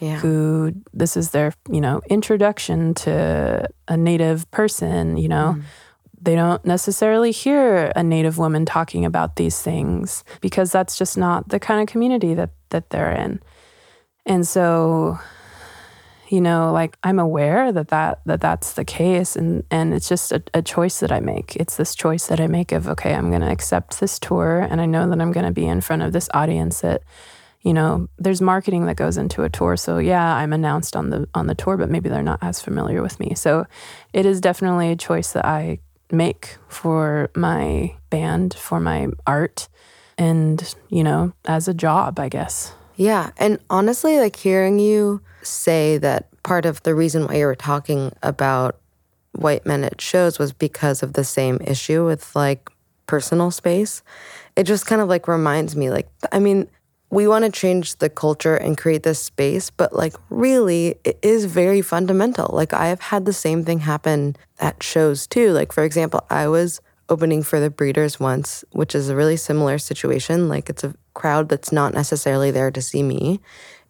[0.00, 0.18] Yeah.
[0.18, 5.56] who this is their you know introduction to a native person you know?
[5.56, 5.62] Mm.
[6.18, 11.50] They don't necessarily hear a native woman talking about these things because that's just not
[11.50, 13.40] the kind of community that that they're in.
[14.24, 15.18] And so
[16.28, 20.32] you know like i'm aware that that, that that's the case and and it's just
[20.32, 21.56] a, a choice that i make.
[21.56, 24.80] It's this choice that i make of okay i'm going to accept this tour and
[24.80, 27.02] i know that i'm going to be in front of this audience that
[27.66, 29.76] you know there's marketing that goes into a tour.
[29.76, 33.02] So yeah i'm announced on the on the tour but maybe they're not as familiar
[33.02, 33.34] with me.
[33.34, 33.66] So
[34.12, 35.78] it is definitely a choice that i
[36.12, 39.68] make for my band for my art
[40.16, 42.72] and you know as a job i guess.
[42.96, 43.30] Yeah.
[43.36, 48.12] And honestly, like hearing you say that part of the reason why you were talking
[48.22, 48.80] about
[49.32, 52.70] white men at shows was because of the same issue with like
[53.06, 54.02] personal space,
[54.56, 56.68] it just kind of like reminds me like, I mean,
[57.16, 61.46] we want to change the culture and create this space, but like really, it is
[61.46, 62.50] very fundamental.
[62.52, 65.52] Like, I have had the same thing happen at shows too.
[65.52, 69.78] Like, for example, I was opening for the Breeders once, which is a really similar
[69.78, 70.50] situation.
[70.50, 73.40] Like, it's a crowd that's not necessarily there to see me.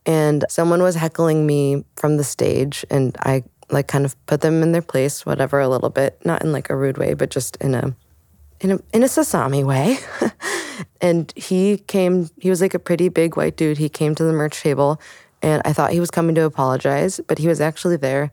[0.06, 4.62] And someone was heckling me from the stage, and I like kind of put them
[4.62, 7.56] in their place, whatever, a little bit, not in like a rude way, but just
[7.56, 7.92] in a
[8.60, 9.98] in a in a Sasami way.
[11.00, 13.78] and he came he was like a pretty big white dude.
[13.78, 15.00] He came to the merch table
[15.42, 18.32] and I thought he was coming to apologize, but he was actually there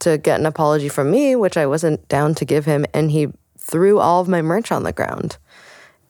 [0.00, 3.28] to get an apology from me, which I wasn't down to give him, and he
[3.58, 5.36] threw all of my merch on the ground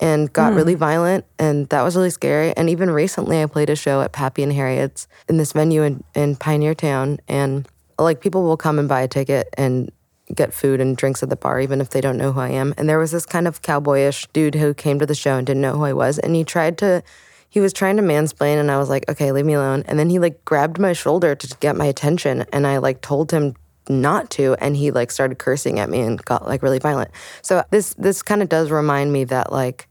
[0.00, 0.78] and got really hmm.
[0.78, 4.42] violent and that was really scary and even recently i played a show at pappy
[4.42, 8.88] and harriet's in this venue in, in pioneer town and like people will come and
[8.88, 9.92] buy a ticket and
[10.34, 12.74] get food and drinks at the bar even if they don't know who i am.
[12.76, 15.62] And there was this kind of cowboyish dude who came to the show and didn't
[15.62, 16.18] know who i was.
[16.18, 17.02] And he tried to
[17.48, 19.84] he was trying to mansplain and i was like okay leave me alone.
[19.86, 23.30] And then he like grabbed my shoulder to get my attention and i like told
[23.30, 23.54] him
[23.88, 27.10] not to and he like started cursing at me and got like really violent.
[27.42, 29.88] So this this kind of does remind me that like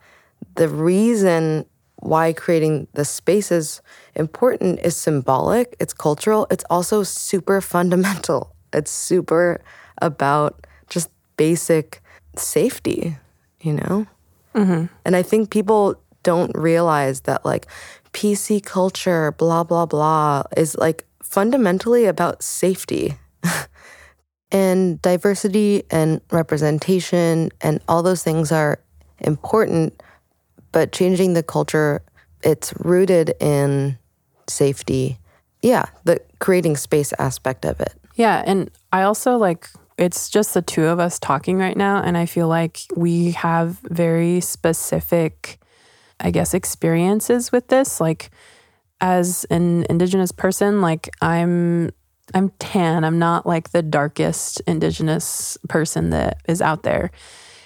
[0.55, 1.65] the reason
[2.01, 3.81] why creating the space is
[4.15, 8.55] important is symbolic, it's cultural, it's also super fundamental.
[8.71, 9.61] It's super
[10.01, 12.01] about just basic
[12.35, 13.17] safety,
[13.61, 14.07] you know?
[14.55, 14.85] Mm-hmm.
[15.05, 17.67] And I think people don't realize that like
[18.13, 23.15] PC culture, blah, blah, blah, is like fundamentally about safety.
[24.51, 28.79] and diversity and representation and all those things are
[29.19, 30.01] important
[30.71, 32.01] but changing the culture
[32.41, 33.95] it's rooted in
[34.47, 35.19] safety
[35.61, 40.61] yeah the creating space aspect of it Yeah, and I also like it's just the
[40.61, 45.59] two of us talking right now and I feel like we have very specific
[46.19, 48.31] I guess experiences with this like
[49.01, 51.91] as an indigenous person like I'm
[52.33, 53.03] I'm tan.
[53.03, 57.09] I'm not like the darkest indigenous person that is out there.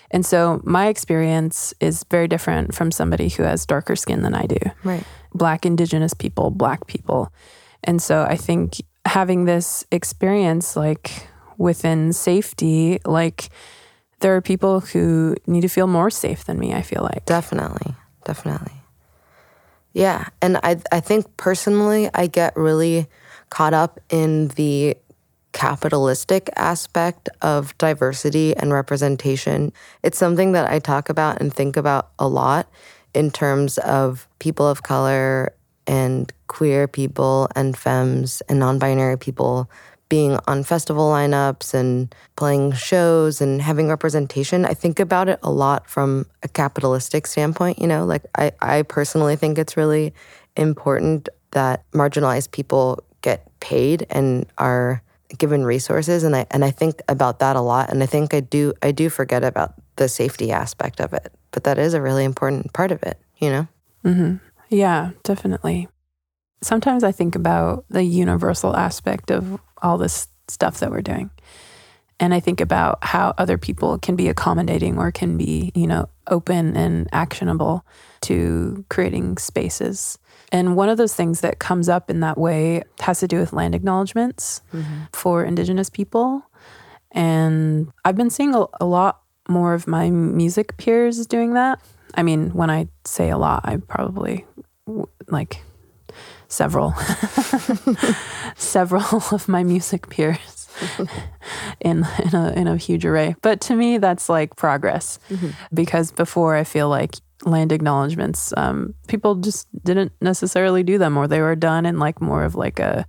[0.09, 4.45] And so my experience is very different from somebody who has darker skin than I
[4.45, 7.31] do right black indigenous people, black people.
[7.83, 13.49] And so I think having this experience like within safety, like
[14.19, 17.25] there are people who need to feel more safe than me, I feel like.
[17.25, 17.95] definitely.
[18.25, 18.71] Definitely.
[19.93, 23.07] Yeah and i i think personally i get really
[23.49, 24.95] caught up in the
[25.51, 29.71] capitalistic aspect of diversity and representation.
[30.01, 32.67] It's something that i talk about and think about a lot
[33.13, 35.53] in terms of people of color
[35.85, 39.69] and queer people and femmes and non-binary people
[40.13, 45.49] being on festival lineups and playing shows and having representation i think about it a
[45.49, 48.05] lot from a capitalistic standpoint you know?
[48.05, 50.13] Like i, I personally think it's really
[50.55, 55.01] important that marginalized people get paid and are
[55.39, 58.39] given resources and I and I think about that a lot and I think I
[58.39, 62.23] do I do forget about the safety aspect of it but that is a really
[62.23, 63.67] important part of it you know?
[64.03, 64.35] Hmm
[64.69, 65.87] Yeah, definitely.
[66.63, 71.29] Sometimes I think about the universal aspect of all this stuff that we're doing.
[72.19, 76.07] And I think about how other people can be accommodating or can be, you know,
[76.27, 77.85] open and actionable
[78.21, 80.17] to creating spaces.
[80.51, 83.51] And one of those things that comes up in that way has to do with
[83.51, 85.05] land acknowledgements mm-hmm.
[85.11, 86.43] for Indigenous people.
[87.11, 91.81] And I've been seeing a, a lot more of my music peers doing that.
[92.15, 94.45] I mean, when I say a lot, I probably
[95.27, 95.61] like
[96.53, 96.93] several,
[98.55, 100.67] several of my music peers
[101.81, 103.35] in in a in a huge array.
[103.41, 105.19] But to me, that's like progress.
[105.73, 111.27] Because before I feel like land acknowledgements, um, people just didn't necessarily do them, or
[111.27, 113.05] they were done in like more of like a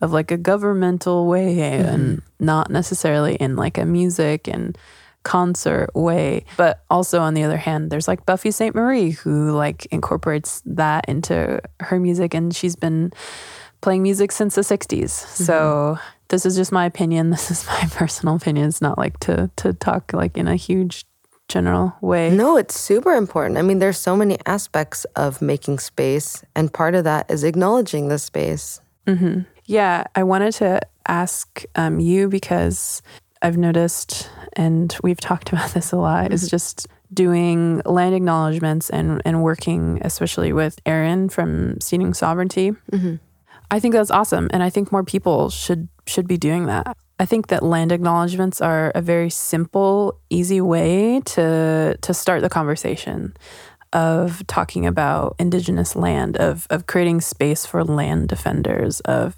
[0.00, 4.76] of like a governmental way and not necessarily in like a music and
[5.26, 6.44] concert way.
[6.56, 11.60] But also on the other hand, there's like Buffy Sainte-Marie who like incorporates that into
[11.80, 13.12] her music and she's been
[13.80, 15.10] playing music since the 60s.
[15.10, 17.30] So this is just my opinion.
[17.36, 18.68] This is my personal opinion.
[18.68, 21.04] It's not like to to talk like in a huge
[21.48, 22.30] general way.
[22.30, 23.58] No, it's super important.
[23.58, 28.08] I mean, there's so many aspects of making space, and part of that is acknowledging
[28.08, 28.80] the space.
[29.66, 33.02] Yeah, I wanted to ask um, you because
[33.42, 36.50] I've noticed, and we've talked about this a lot, is mm-hmm.
[36.50, 42.72] just doing land acknowledgements and, and working, especially with Erin from Seeding Sovereignty.
[42.92, 43.16] Mm-hmm.
[43.70, 46.96] I think that's awesome, and I think more people should should be doing that.
[47.18, 52.48] I think that land acknowledgements are a very simple, easy way to to start the
[52.48, 53.36] conversation
[53.92, 59.36] of talking about indigenous land, of of creating space for land defenders, of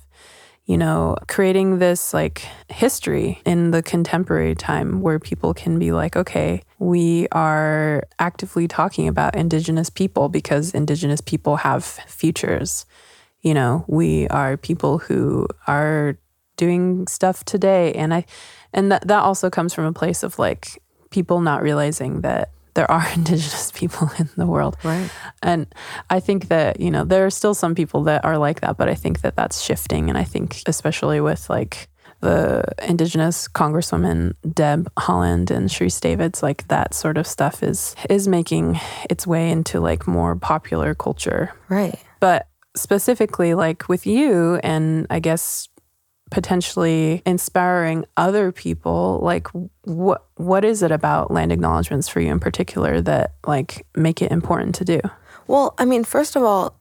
[0.68, 6.14] you know, creating this like history in the contemporary time where people can be like,
[6.14, 12.84] okay, we are actively talking about Indigenous people because Indigenous people have futures.
[13.40, 16.18] You know, we are people who are
[16.58, 17.94] doing stuff today.
[17.94, 18.26] And I,
[18.74, 22.89] and that, that also comes from a place of like people not realizing that there
[22.89, 24.76] are indigenous people in the world.
[24.85, 25.11] Right.
[25.43, 25.66] And
[26.11, 28.89] I think that, you know, there are still some people that are like that, but
[28.89, 30.09] I think that that's shifting.
[30.09, 31.89] And I think, especially with like
[32.20, 38.29] the indigenous congresswoman Deb Haaland and Sharice Davids, like that sort of stuff is is
[38.29, 38.79] making
[39.11, 41.53] its way into like more popular culture.
[41.68, 41.99] Right.
[42.20, 45.68] But specifically, like with you, and I guess
[46.31, 49.49] potentially inspiring other people, like
[49.83, 54.31] what what is it about land acknowledgements for you in particular that like make it
[54.31, 55.01] important to do?
[55.47, 56.79] Well, I mean, first of all,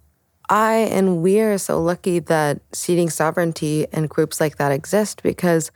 [0.49, 5.71] I and we are so lucky that seeding sovereignty and groups like that exist because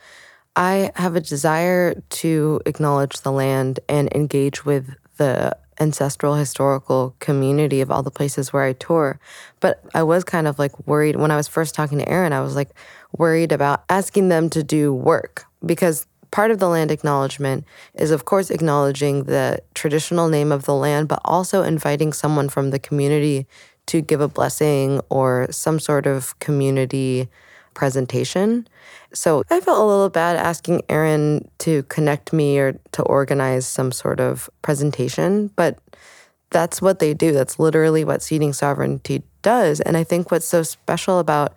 [0.56, 7.80] I have a desire to acknowledge the land and engage with the ancestral historical community
[7.80, 9.18] of all the places where I tour.
[9.60, 12.40] But I was kind of like worried when I was first talking to Aaron, I
[12.40, 12.70] was like
[13.16, 18.24] worried about asking them to do work because part of the land acknowledgement is, of
[18.24, 23.46] course, acknowledging the traditional name of the land, but also inviting someone from the community
[23.86, 27.28] to give a blessing or some sort of community
[27.74, 28.66] presentation.
[29.12, 33.92] So I felt a little bad asking Aaron to connect me or to organize some
[33.92, 35.78] sort of presentation, but
[36.50, 37.32] that's what they do.
[37.32, 39.80] That's literally what Seeding Sovereignty does.
[39.80, 41.54] And I think what's so special about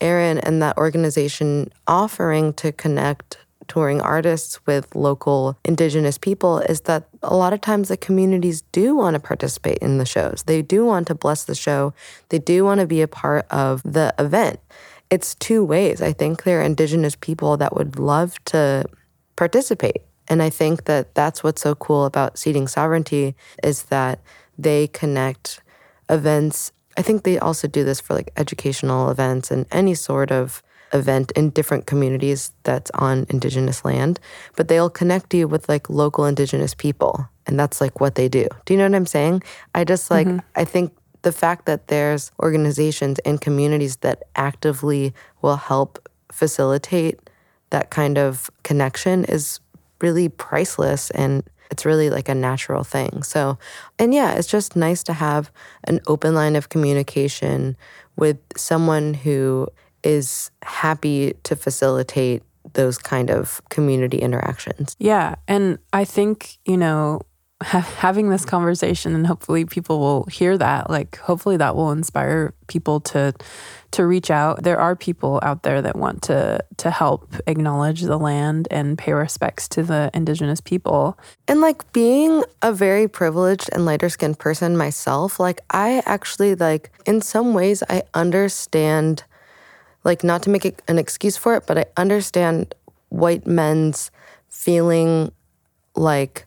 [0.00, 3.38] Aaron and that organization offering to connect
[3.68, 8.96] touring artists with local indigenous people is that a lot of times the communities do
[8.96, 10.42] want to participate in the shows.
[10.46, 11.92] They do want to bless the show.
[12.30, 14.58] They do want to be a part of the event.
[15.10, 16.02] It's two ways.
[16.02, 18.86] I think there are indigenous people that would love to
[19.36, 20.02] participate.
[20.28, 24.20] And I think that that's what's so cool about Seeding Sovereignty is that
[24.58, 25.60] they connect
[26.10, 26.72] events.
[26.98, 31.30] I think they also do this for like educational events and any sort of event
[31.36, 34.18] in different communities that's on indigenous land,
[34.56, 37.28] but they'll connect you with like local indigenous people.
[37.46, 38.48] And that's like what they do.
[38.64, 39.44] Do you know what I'm saying?
[39.76, 40.40] I just like, mm-hmm.
[40.56, 40.92] I think
[41.22, 47.30] the fact that there's organizations and communities that actively will help facilitate
[47.70, 49.60] that kind of connection is
[50.00, 53.22] really priceless and it's really like a natural thing.
[53.22, 53.58] So,
[53.98, 55.50] and yeah, it's just nice to have
[55.84, 57.76] an open line of communication
[58.16, 59.68] with someone who
[60.02, 62.42] is happy to facilitate
[62.74, 64.94] those kind of community interactions.
[64.98, 65.36] Yeah.
[65.46, 67.22] And I think, you know,
[67.62, 72.54] ha- having this conversation and hopefully people will hear that, like hopefully that will inspire
[72.66, 73.34] people to
[73.90, 74.62] to reach out.
[74.62, 79.12] There are people out there that want to to help acknowledge the land and pay
[79.12, 81.18] respects to the indigenous people.
[81.46, 86.90] And like being a very privileged and lighter skinned person myself, like I actually like
[87.06, 89.24] in some ways I understand
[90.04, 92.74] like not to make it an excuse for it, but I understand
[93.08, 94.10] white men's
[94.48, 95.32] feeling
[95.96, 96.46] like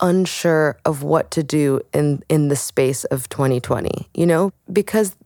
[0.00, 4.52] unsure of what to do in in the space of 2020, you know?
[4.72, 5.16] Because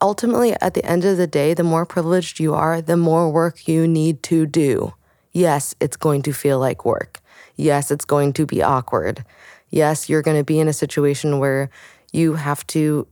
[0.00, 3.68] ultimately at the end of the day, the more privileged you are, the more work
[3.68, 4.94] you need to do.
[5.32, 7.20] Yes, it's going to feel like work.
[7.56, 9.24] Yes, it's going to be awkward.
[9.70, 11.70] Yes, you're going to be in a situation where
[12.12, 13.06] you have to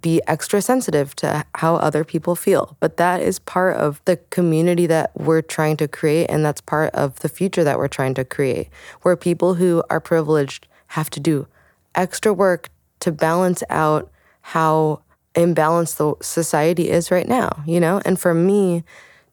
[0.00, 2.76] be extra sensitive to how other people feel.
[2.80, 6.26] But that is part of the community that we're trying to create.
[6.30, 8.68] And that's part of the future that we're trying to create,
[9.02, 11.46] where people who are privileged have to do
[11.94, 12.68] extra work
[13.00, 14.10] to balance out
[14.42, 15.02] how
[15.34, 18.00] imbalanced the society is right now, you know?
[18.04, 18.84] And for me,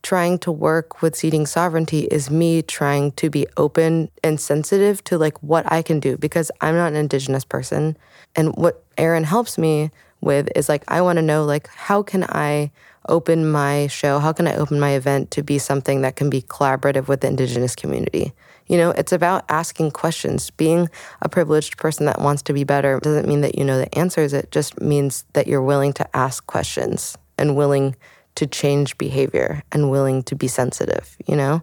[0.02, 5.18] trying to work with seeding sovereignty is me trying to be open and sensitive to
[5.18, 7.98] like what I can do because I'm not an indigenous person.
[8.36, 9.92] And what Aaron helps me
[10.24, 12.72] with is like I want to know like how can I
[13.10, 16.42] open my show, how can I open my event to be something that can be
[16.42, 18.34] collaborative with the indigenous community?
[18.68, 20.50] You know, it's about asking questions.
[20.52, 20.90] Being
[21.22, 24.34] a privileged person that wants to be better doesn't mean that you know the answers.
[24.34, 27.96] It just means that you're willing to ask questions and willing
[28.36, 31.62] to change behavior and willing to be sensitive, you know?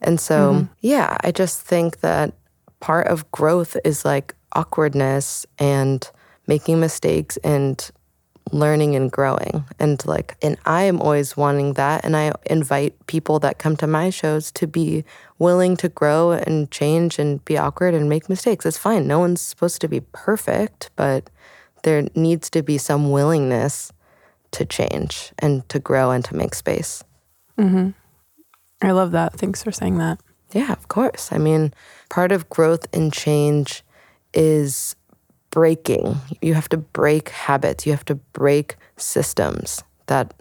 [0.00, 0.72] And so, mm-hmm.
[0.80, 2.34] yeah, I just think that
[2.80, 6.08] part of growth is like awkwardness and
[6.46, 7.90] making mistakes and
[8.52, 13.38] learning and growing and like and i am always wanting that and i invite people
[13.38, 15.02] that come to my shows to be
[15.38, 19.40] willing to grow and change and be awkward and make mistakes it's fine no one's
[19.40, 21.30] supposed to be perfect but
[21.84, 23.90] there needs to be some willingness
[24.50, 27.02] to change and to grow and to make space
[27.58, 27.90] Mm-hmm.
[28.82, 29.34] I love that.
[29.34, 30.20] Thanks for saying that.
[30.52, 31.30] Yeah, of course.
[31.32, 31.72] I mean,
[32.10, 33.82] part of growth and change
[34.32, 34.96] is
[35.54, 36.16] breaking.
[36.42, 37.86] You have to break habits.
[37.86, 40.34] You have to break systems that,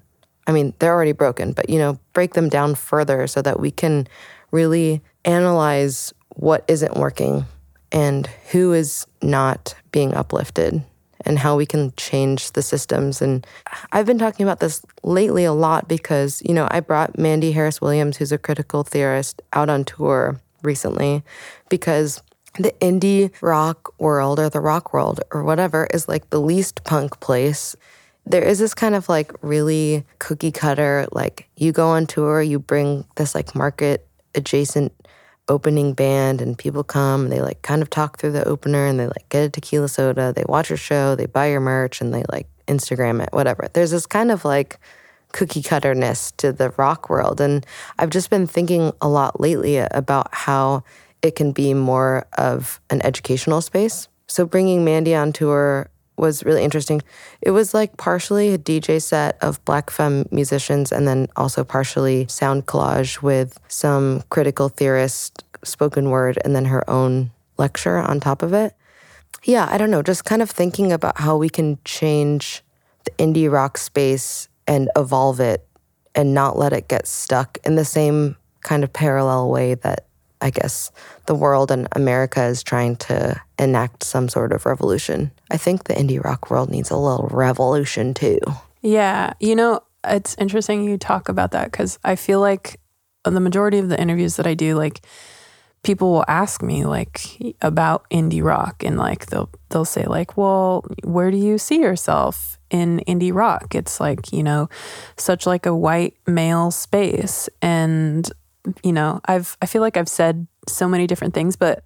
[0.47, 3.69] I mean, they're already broken, but, you know, break them down further so that we
[3.69, 4.07] can
[4.49, 7.45] really analyze what isn't working
[7.91, 10.83] and who is not being uplifted
[11.25, 13.21] and how we can change the systems.
[13.21, 13.45] And
[13.91, 17.79] I've been talking about this lately a lot because, you know, I brought Mandy Harris
[17.79, 21.21] Williams, who's a critical theorist, out on tour recently
[21.69, 22.19] because
[22.59, 27.19] the indie rock world or the rock world or whatever is like the least punk
[27.19, 27.75] place.
[28.25, 32.59] There is this kind of like really cookie cutter, like you go on tour, you
[32.59, 34.93] bring this like market adjacent
[35.49, 38.99] opening band and people come and they like kind of talk through the opener and
[38.99, 42.13] they like get a tequila soda, they watch your show, they buy your merch and
[42.13, 43.67] they like Instagram it, whatever.
[43.73, 44.79] There's this kind of like
[45.33, 47.41] cookie cutterness to the rock world.
[47.41, 47.65] And
[47.99, 50.83] I've just been thinking a lot lately about how
[51.23, 54.07] it can be more of an educational space.
[54.27, 57.01] So bringing Mandy on tour was really interesting.
[57.41, 62.27] It was like partially a DJ set of black femme musicians and then also partially
[62.27, 68.43] sound collage with some critical theorist spoken word and then her own lecture on top
[68.43, 68.75] of it.
[69.43, 72.63] Yeah, I don't know, just kind of thinking about how we can change
[73.05, 75.67] the indie rock space and evolve it
[76.15, 80.05] and not let it get stuck in the same kind of parallel way that
[80.43, 80.91] I guess
[81.25, 85.31] the world and America is trying to enact some sort of revolution.
[85.49, 88.39] I think the indie rock world needs a little revolution too.
[88.81, 89.33] Yeah.
[89.39, 92.79] You know, it's interesting you talk about that because I feel like
[93.23, 95.05] the majority of the interviews that I do, like
[95.81, 100.85] people will ask me like about indie rock and like they'll they'll say like, well,
[101.05, 103.75] where do you see yourself in indie rock?
[103.75, 104.67] It's like, you know,
[105.15, 107.47] such like a white male space.
[107.61, 108.29] And,
[108.83, 111.85] you know, I've I feel like I've said so many different things, but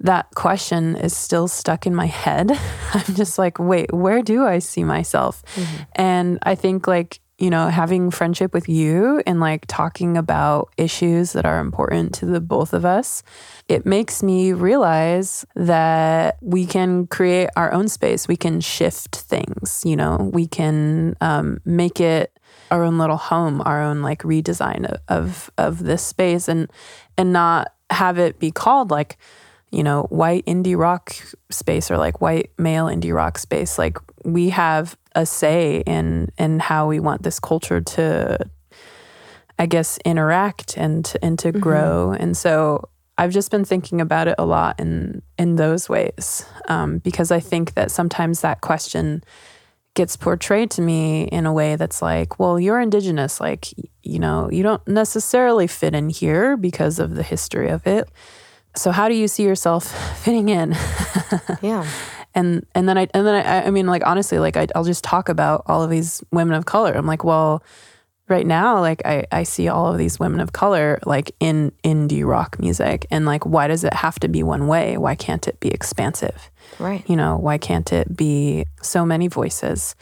[0.00, 2.52] that question is still stuck in my head.
[2.94, 5.42] I'm just like, wait, where do I see myself?
[5.94, 11.32] And I think like, you know, having friendship with you and like talking about issues
[11.32, 13.22] that are important to the both of us,
[13.68, 18.26] it makes me realize that we can create our own space.
[18.26, 22.37] We can shift things, you know, we can um, make it
[22.70, 26.70] our own little home, our own like redesign of, of of this space and
[27.16, 29.18] and not have it be called like
[29.70, 31.14] you know, white indie rock
[31.50, 33.78] space or like white male indie rock space.
[33.78, 38.38] Like we have a say in in how we want this culture to
[39.58, 42.12] I guess interact and to, and to grow.
[42.12, 42.88] And so
[43.18, 47.40] I've just been thinking about it a lot in in those ways um, because I
[47.40, 49.22] think that sometimes that question
[49.98, 53.74] gets portrayed to me in a way that's like, well, you're indigenous, like
[54.04, 58.08] you know, you don't necessarily fit in here because of the history of it.
[58.76, 59.84] So how do you see yourself
[60.24, 60.76] fitting in?
[61.62, 61.84] Yeah.
[62.34, 65.02] and and then i and then i i mean like honestly like I, i'll just
[65.02, 66.92] talk about all of these women of color.
[66.92, 67.62] I'm like well
[68.28, 72.26] right now like i i see all of these women of color like in indie
[72.26, 75.58] rock music and like why does it have to be one way why can't it
[75.60, 77.02] be expansive Right.
[77.08, 79.94] you know why can't it be so many voices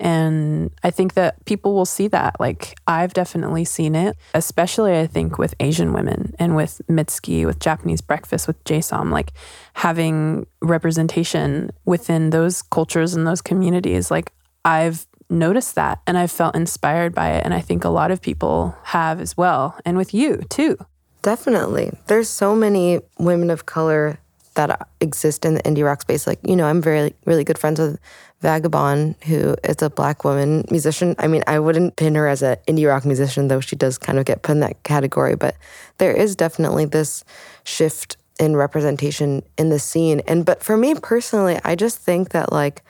[0.00, 2.40] and I think that people will see that.
[2.40, 7.60] Like, I've definitely seen it, especially I think with Asian women and with Mitski, with
[7.60, 9.32] Japanese breakfast, with Jay Som, like
[9.74, 14.10] having representation within those cultures and those communities.
[14.10, 14.32] Like,
[14.64, 17.44] I've noticed that and I've felt inspired by it.
[17.44, 19.78] And I think a lot of people have as well.
[19.84, 20.76] And with you too.
[21.22, 21.92] Definitely.
[22.06, 24.18] There's so many women of color
[24.54, 26.26] that exist in the indie rock space.
[26.26, 27.98] Like, you know, I'm very, really good friends with
[28.42, 31.14] Vagabon, who is a black woman musician.
[31.18, 34.18] I mean, I wouldn't pin her as an indie rock musician, though she does kind
[34.18, 35.36] of get put in that category.
[35.36, 35.56] But
[35.98, 37.24] there is definitely this
[37.64, 40.20] shift in representation in the scene.
[40.26, 42.82] And but for me personally, I just think that like,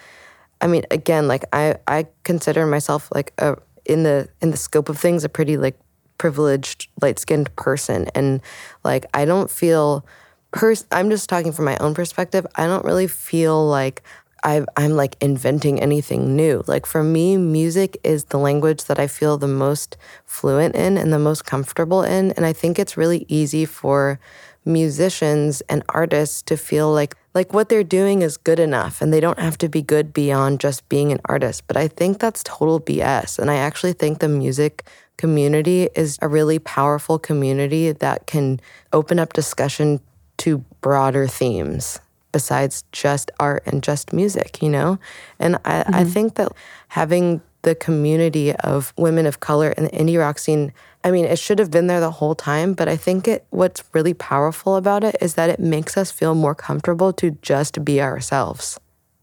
[0.63, 4.89] I mean, again, like I I consider myself like a in the in the scope
[4.89, 5.79] of things a pretty like
[6.19, 8.41] privileged light skinned person, and
[8.85, 10.07] like I don't feel.
[10.53, 12.47] Pers- I'm just talking from my own perspective.
[12.57, 14.03] I don't really feel like
[14.45, 16.65] I, I'm like inventing anything new.
[16.67, 19.97] Like for me, music is the language that I feel the most
[20.27, 22.33] fluent in and the most comfortable in.
[22.33, 24.19] And I think it's really easy for
[24.65, 29.21] musicians and artists to feel like like what they're doing is good enough and they
[29.21, 31.67] don't have to be good beyond just being an artist.
[31.67, 33.39] But I think that's total BS.
[33.39, 34.87] And I actually think the music
[35.17, 38.61] community is a really powerful community that can
[38.93, 40.01] open up discussion
[40.39, 42.01] to broader themes
[42.33, 44.99] besides just art and just music, you know?
[45.39, 46.09] And I, I mm-hmm.
[46.09, 46.53] think that
[46.89, 50.73] having the community of women of color in the indie rock scene,
[51.05, 53.83] I mean, it should have been there the whole time, but I think it what's
[53.93, 58.01] really powerful about it is that it makes us feel more comfortable to just be
[58.01, 58.79] ourselves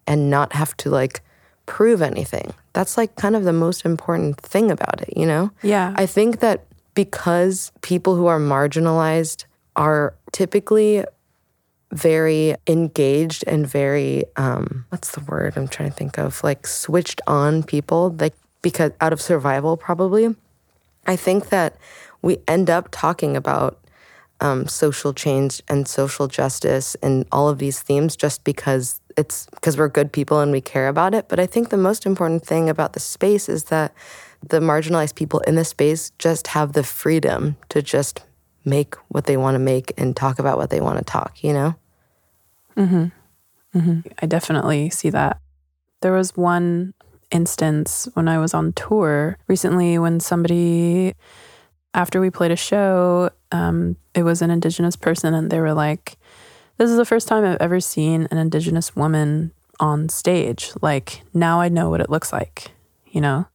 [0.07, 1.21] and not have to like
[1.65, 2.53] prove anything.
[2.73, 5.51] That's like kind of the most important thing about it, you know?
[5.61, 5.93] Yeah.
[5.97, 6.65] I think that
[6.95, 11.05] because people who are marginalized are typically
[11.91, 17.19] very engaged and very um what's the word I'm trying to think of like switched
[17.25, 20.35] on people like because out of survival probably
[21.07, 21.77] I think that
[22.21, 23.79] we end up talking about
[24.41, 29.77] um, social change and social justice and all of these themes just because it's because
[29.77, 31.27] we're good people and we care about it.
[31.27, 33.93] But I think the most important thing about the space is that
[34.47, 38.21] the marginalized people in the space just have the freedom to just
[38.65, 41.53] make what they want to make and talk about what they want to talk, you
[41.53, 41.75] know?
[44.21, 45.39] I definitely see that.
[46.01, 46.93] There was one
[47.31, 51.13] instance when I was on tour recently when somebody,
[51.93, 56.17] after we played a show, um, it was an Indigenous person, and they were like,
[56.77, 60.71] This is the first time I've ever seen an Indigenous woman on stage.
[60.81, 62.71] Like, now I know what it looks like,
[63.07, 63.47] you know?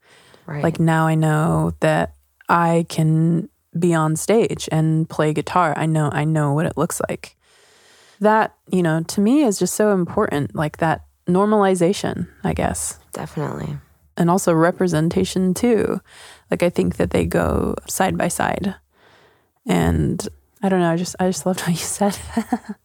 [0.47, 0.63] Right.
[0.63, 2.15] Like, now I know that
[2.49, 3.49] I can
[3.79, 5.75] be on stage and play guitar.
[5.77, 7.37] I know, I know what it looks like.
[8.21, 13.79] That, you know, to me is just so important, like that normalization, I guess definitely.
[14.17, 16.01] and also representation too.
[16.51, 18.75] Like I think that they go side by side.
[19.67, 20.27] And
[20.63, 22.17] I don't know, I just I just loved what you said.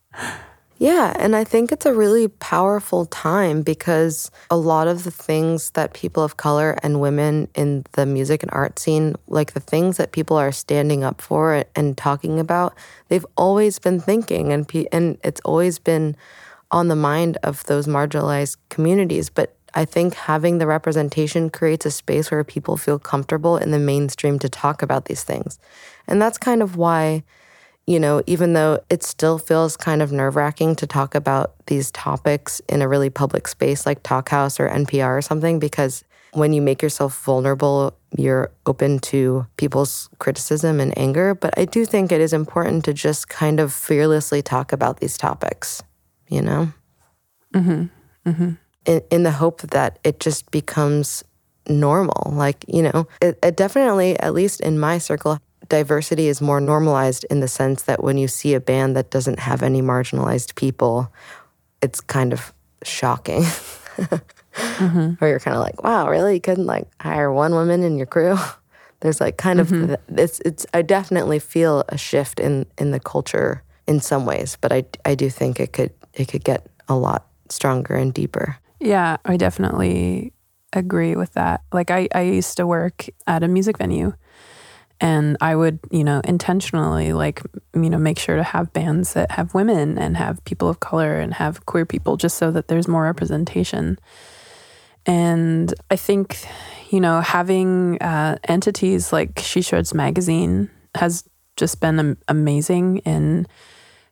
[0.81, 5.71] Yeah, and I think it's a really powerful time because a lot of the things
[5.71, 9.97] that people of color and women in the music and art scene, like the things
[9.97, 12.75] that people are standing up for and talking about,
[13.09, 16.15] they've always been thinking and pe- and it's always been
[16.71, 21.91] on the mind of those marginalized communities, but I think having the representation creates a
[21.91, 25.59] space where people feel comfortable in the mainstream to talk about these things.
[26.07, 27.23] And that's kind of why
[27.89, 31.89] you know, even though it still feels kind of nerve wracking to talk about these
[31.89, 36.61] topics in a really public space like Talkhouse or NPR or something, because when you
[36.61, 41.33] make yourself vulnerable, you're open to people's criticism and anger.
[41.33, 45.17] But I do think it is important to just kind of fearlessly talk about these
[45.17, 45.81] topics,
[46.27, 46.71] you know?
[47.55, 48.29] Mm-hmm.
[48.29, 48.51] Mm-hmm.
[48.85, 51.23] In, in the hope that it just becomes
[51.67, 52.33] normal.
[52.35, 55.39] Like, you know, it, it definitely, at least in my circle,
[55.69, 59.39] diversity is more normalized in the sense that when you see a band that doesn't
[59.39, 61.11] have any marginalized people,
[61.81, 62.53] it's kind of
[62.83, 63.43] shocking.
[63.43, 65.13] Mm-hmm.
[65.21, 66.33] Or you're kind of like, wow, really?
[66.33, 68.37] You couldn't like hire one woman in your crew?
[68.99, 69.87] There's like kind of mm-hmm.
[69.87, 74.57] th- it's it's I definitely feel a shift in in the culture in some ways,
[74.59, 78.57] but I I do think it could it could get a lot stronger and deeper.
[78.81, 80.33] yeah, I definitely
[80.73, 81.61] agree with that.
[81.71, 84.13] Like I, I used to work at a music venue
[85.01, 87.41] and I would, you know, intentionally like,
[87.73, 91.19] you know, make sure to have bands that have women and have people of color
[91.19, 93.97] and have queer people just so that there's more representation.
[95.05, 96.45] And I think,
[96.89, 101.23] you know, having uh, entities like She Shreds Magazine has
[101.55, 103.47] just been am- amazing in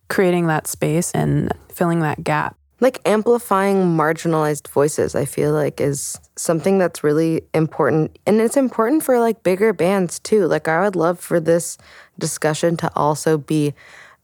[0.09, 2.57] creating that space and filling that gap.
[2.79, 8.17] Like amplifying marginalized voices i feel like is something that's really important.
[8.25, 10.47] And it's important for like bigger bands too.
[10.47, 11.77] Like i would love for this
[12.17, 13.73] discussion to also be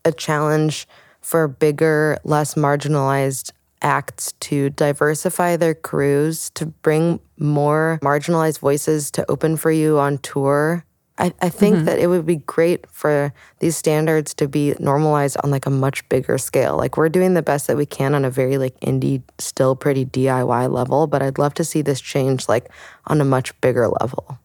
[0.05, 0.87] a challenge
[1.21, 3.51] for bigger less marginalized
[3.81, 10.17] acts to diversify their crews to bring more marginalized voices to open for you on
[10.19, 10.85] tour
[11.17, 11.85] I, I think mm-hmm.
[11.85, 16.07] that it would be great for these standards to be normalized on like a much
[16.09, 16.75] bigger scale.
[16.75, 20.05] Like we're doing the best that we can on a very like indie, still pretty
[20.05, 22.69] DIY level, but I'd love to see this change like
[23.05, 24.39] on a much bigger level.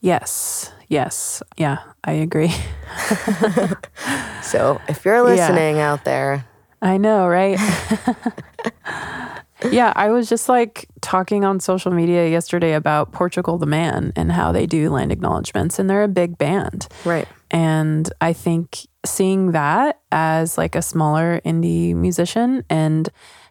[0.00, 0.72] Yes.
[0.88, 1.42] Yes.
[1.56, 2.54] Yeah, I agree.
[4.44, 6.44] So if you're listening out there,
[6.82, 7.58] I know, right?
[9.70, 14.32] yeah, I was just like talking on social media yesterday about Portugal the Man and
[14.32, 16.88] how they do land acknowledgments, and they're a big band.
[17.04, 17.28] right?
[17.50, 23.08] And I think seeing that as like a smaller indie musician and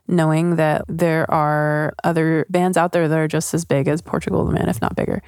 [0.08, 4.46] knowing that there are other bands out there that are just as big as Portugal
[4.46, 5.22] the Man, if not bigger,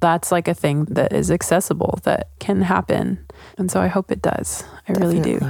[0.00, 3.26] that's like a thing that is accessible that can happen.
[3.58, 4.64] And so I hope it does.
[4.88, 5.40] I really do.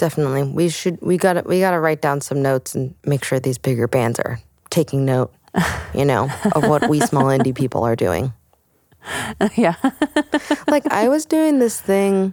[0.00, 0.44] Definitely.
[0.44, 3.86] We should we gotta we gotta write down some notes and make sure these bigger
[3.86, 4.40] bands are
[4.70, 5.30] taking note,
[5.94, 8.32] you know, of what we small indie people are doing.
[9.56, 9.74] yeah.
[10.68, 12.32] like I was doing this thing.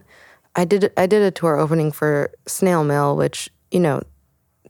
[0.56, 4.02] I did I did a tour opening for Snail Mail, which you know,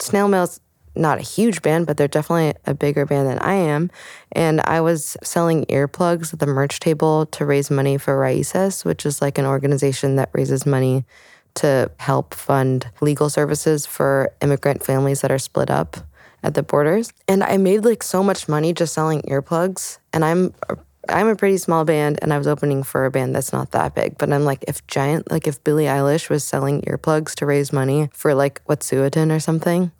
[0.01, 0.59] Snail Mail's
[0.95, 3.91] not a huge band, but they're definitely a bigger band than I am.
[4.31, 9.05] And I was selling earplugs at the merch table to raise money for Raices, which
[9.05, 11.05] is like an organization that raises money
[11.57, 15.97] to help fund legal services for immigrant families that are split up
[16.43, 17.11] at the borders.
[17.27, 19.99] And I made like so much money just selling earplugs.
[20.13, 20.53] And I'm
[21.09, 23.95] I'm a pretty small band and I was opening for a band that's not that
[23.95, 24.17] big.
[24.17, 28.09] But I'm like, if giant, like if Billie Eilish was selling earplugs to raise money
[28.13, 29.91] for like Wet'suwet'en or something,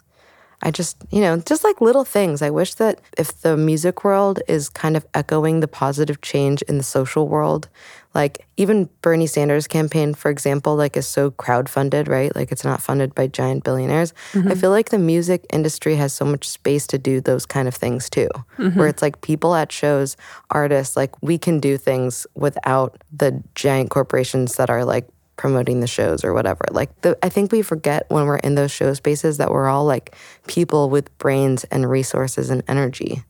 [0.62, 2.41] I just, you know, just like little things.
[2.41, 6.78] I wish that if the music world is kind of echoing the positive change in
[6.78, 7.70] the social world,
[8.14, 12.36] like even Bernie Sanders' campaign, for example, like is so crowdfunded, right?
[12.36, 14.14] Like it's not funded by giant billionaires.
[14.34, 14.53] I mm-hmm.
[14.53, 18.10] feel like the music industry has so much space to do those kind of things
[18.10, 18.82] too, where mm-hmm.
[18.82, 20.18] it's like people at shows,
[20.49, 25.88] artists, like we can do things without the giant corporations that are like promoting the
[25.88, 26.66] shows or whatever.
[26.72, 29.86] Like the, I think we forget when we're in those show spaces that we're all
[29.86, 30.16] like
[30.47, 33.24] people with brains and resources and energy.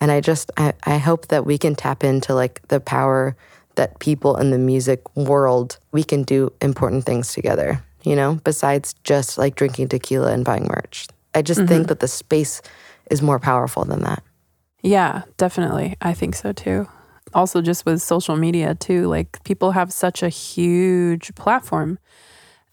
[0.00, 3.36] And I just I, I hope that we can tap into like the power
[3.76, 8.94] that people in the music world we can do important things together, you know, besides
[9.04, 11.06] just like drinking tequila and buying merch.
[11.34, 12.60] I just think that the space
[13.10, 14.22] is more powerful than that.
[14.82, 15.96] Yeah, definitely.
[16.00, 16.88] I think so too.
[17.32, 21.98] Also, just with social media too, like people have such a huge platform.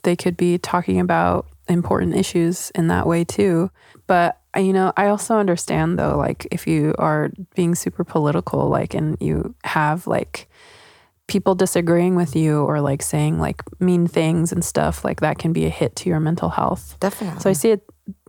[0.04, 3.70] They could be talking about important issues in that way too.
[4.08, 8.70] But, uh, you know, I also understand though, like if you are being super political,
[8.70, 10.47] like, and you have like
[11.28, 15.54] people disagreeing with you or like saying like mean things and stuff, like that can
[15.54, 16.98] be a hit to your mental health.
[17.00, 17.42] Definitely.
[17.42, 17.84] So I see it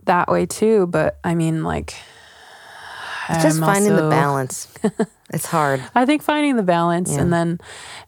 [0.05, 0.87] that way too.
[0.87, 1.95] But I mean, like,
[3.29, 4.67] it's um, just I'm finding the balance.
[5.33, 5.83] it's hard.
[5.93, 7.59] I think finding the balance and then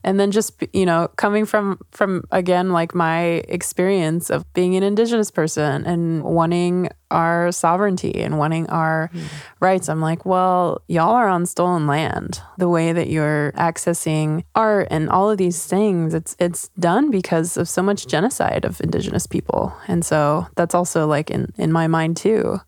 [0.02, 4.82] and then just you know coming from from again like my experience of being an
[4.82, 9.20] indigenous person and wanting our sovereignty and wanting our hmm.
[9.60, 12.40] rights I'm like well y'all are on stolen land.
[12.58, 17.56] The way that you're accessing art and all of these things it's it's done because
[17.56, 19.72] of so much genocide of indigenous people.
[19.86, 22.60] And so that's also like in in my mind too.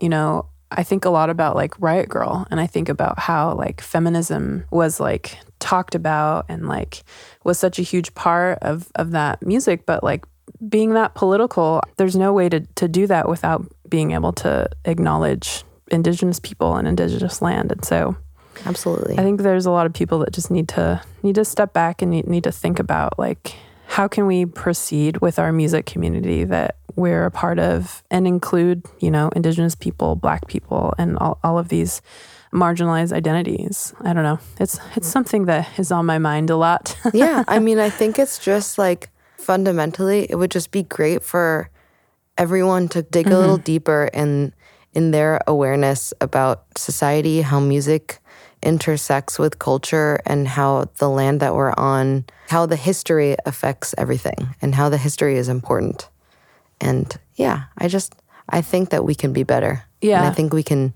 [0.00, 3.54] You know, I think a lot about like Riot Grrrl and I think about how
[3.54, 7.02] like feminism was like talked about and like
[7.44, 10.24] was such a huge part of of that music but like
[10.68, 15.64] being that political there's no way to to do that without being able to acknowledge
[15.90, 18.16] indigenous people and indigenous land and so
[18.66, 19.18] Absolutely.
[19.18, 22.02] I think there's a lot of people that just need to need to step back
[22.02, 23.54] and need, need to think about like
[23.88, 28.84] how can we proceed with our music community that we're a part of and include,
[28.98, 32.02] you know, indigenous people, black people and all, all of these
[32.52, 33.94] marginalized identities.
[34.02, 34.40] I don't know.
[34.60, 36.98] It's it's something that is on my mind a lot.
[37.14, 39.08] yeah, I mean, I think it's just like
[39.38, 41.70] fundamentally, it would just be great for
[42.36, 43.38] everyone to dig a mm-hmm.
[43.38, 44.52] little deeper in
[44.92, 48.20] in their awareness about society, how music
[48.62, 54.54] intersects with culture, and how the land that we're on, how the history affects everything,
[54.62, 56.08] and how the history is important.
[56.80, 58.14] And yeah, I just
[58.48, 59.84] I think that we can be better.
[60.18, 60.94] and I think we can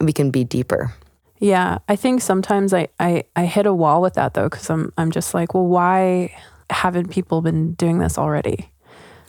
[0.00, 0.94] we can be deeper.
[1.38, 4.92] Yeah, I think sometimes I, I, I hit a wall with that though, because I'm
[4.96, 6.34] I'm just like, well, why
[6.70, 8.70] haven't people been doing this already?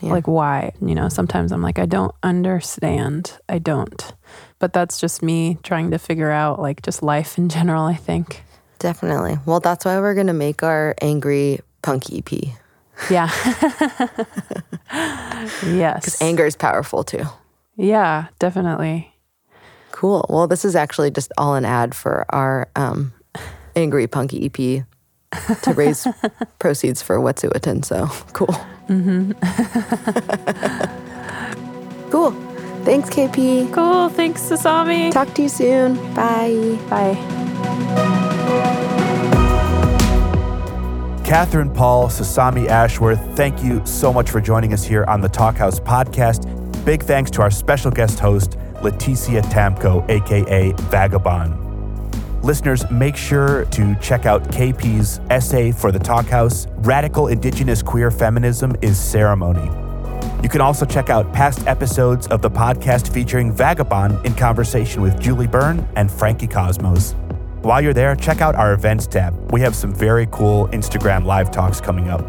[0.01, 0.73] Like why?
[0.79, 3.37] You know, sometimes I'm like, I don't understand.
[3.49, 4.13] I don't.
[4.59, 8.43] But that's just me trying to figure out like just life in general, I think.
[8.79, 9.37] Definitely.
[9.45, 12.31] Well, that's why we're gonna make our angry punk EP.
[13.09, 13.29] Yeah.
[15.63, 16.05] yes.
[16.05, 17.25] Because anger is powerful too.
[17.75, 19.13] Yeah, definitely.
[19.91, 20.25] Cool.
[20.29, 23.13] Well, this is actually just all an ad for our um,
[23.75, 24.85] Angry Punky EP
[25.63, 26.07] to raise
[26.59, 27.85] proceeds for Wet'suwet'en.
[27.85, 28.55] So cool.
[28.89, 29.31] Mm-hmm.
[32.11, 32.46] cool.
[32.87, 33.73] Thanks, KP.
[33.73, 34.07] Cool.
[34.07, 35.11] Thanks, Sasami.
[35.11, 35.95] Talk to you soon.
[36.15, 36.79] Bye.
[36.89, 37.15] Bye.
[41.25, 45.81] Katherine Paul, Sasami Ashworth, thank you so much for joining us here on the Talkhouse
[45.81, 46.45] podcast.
[46.85, 51.61] Big thanks to our special guest host, Lætitia Tamko, aka Vagabon.
[52.41, 58.77] Listeners, make sure to check out KP's essay for the Talkhouse Radical Indigenous Queer Feminism
[58.81, 59.86] is Ceremony.
[60.43, 65.19] You can also check out past episodes of the podcast featuring Vagabon in conversation with
[65.19, 67.15] Julie Byrne and Frankie Cosmos.
[67.63, 69.51] While you're there, check out our events tab.
[69.51, 72.23] We have some very cool Instagram live talks coming up.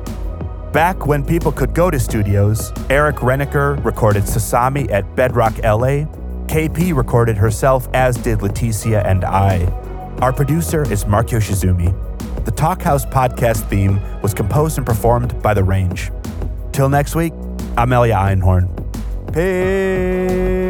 [0.72, 6.06] Back when people could go to studios, Eric Reniker recorded Sasami at Bedrock LA.
[6.46, 9.66] KP recorded herself, as did Lætitia and I.
[10.22, 11.94] Our producer is Mark Yoshizumi.
[12.44, 16.11] The Talkhouse podcast theme was composed and performed by The Range.
[16.72, 17.32] Till next week,
[17.79, 18.68] I'm Elia Einhorn.
[19.33, 20.68] Peace.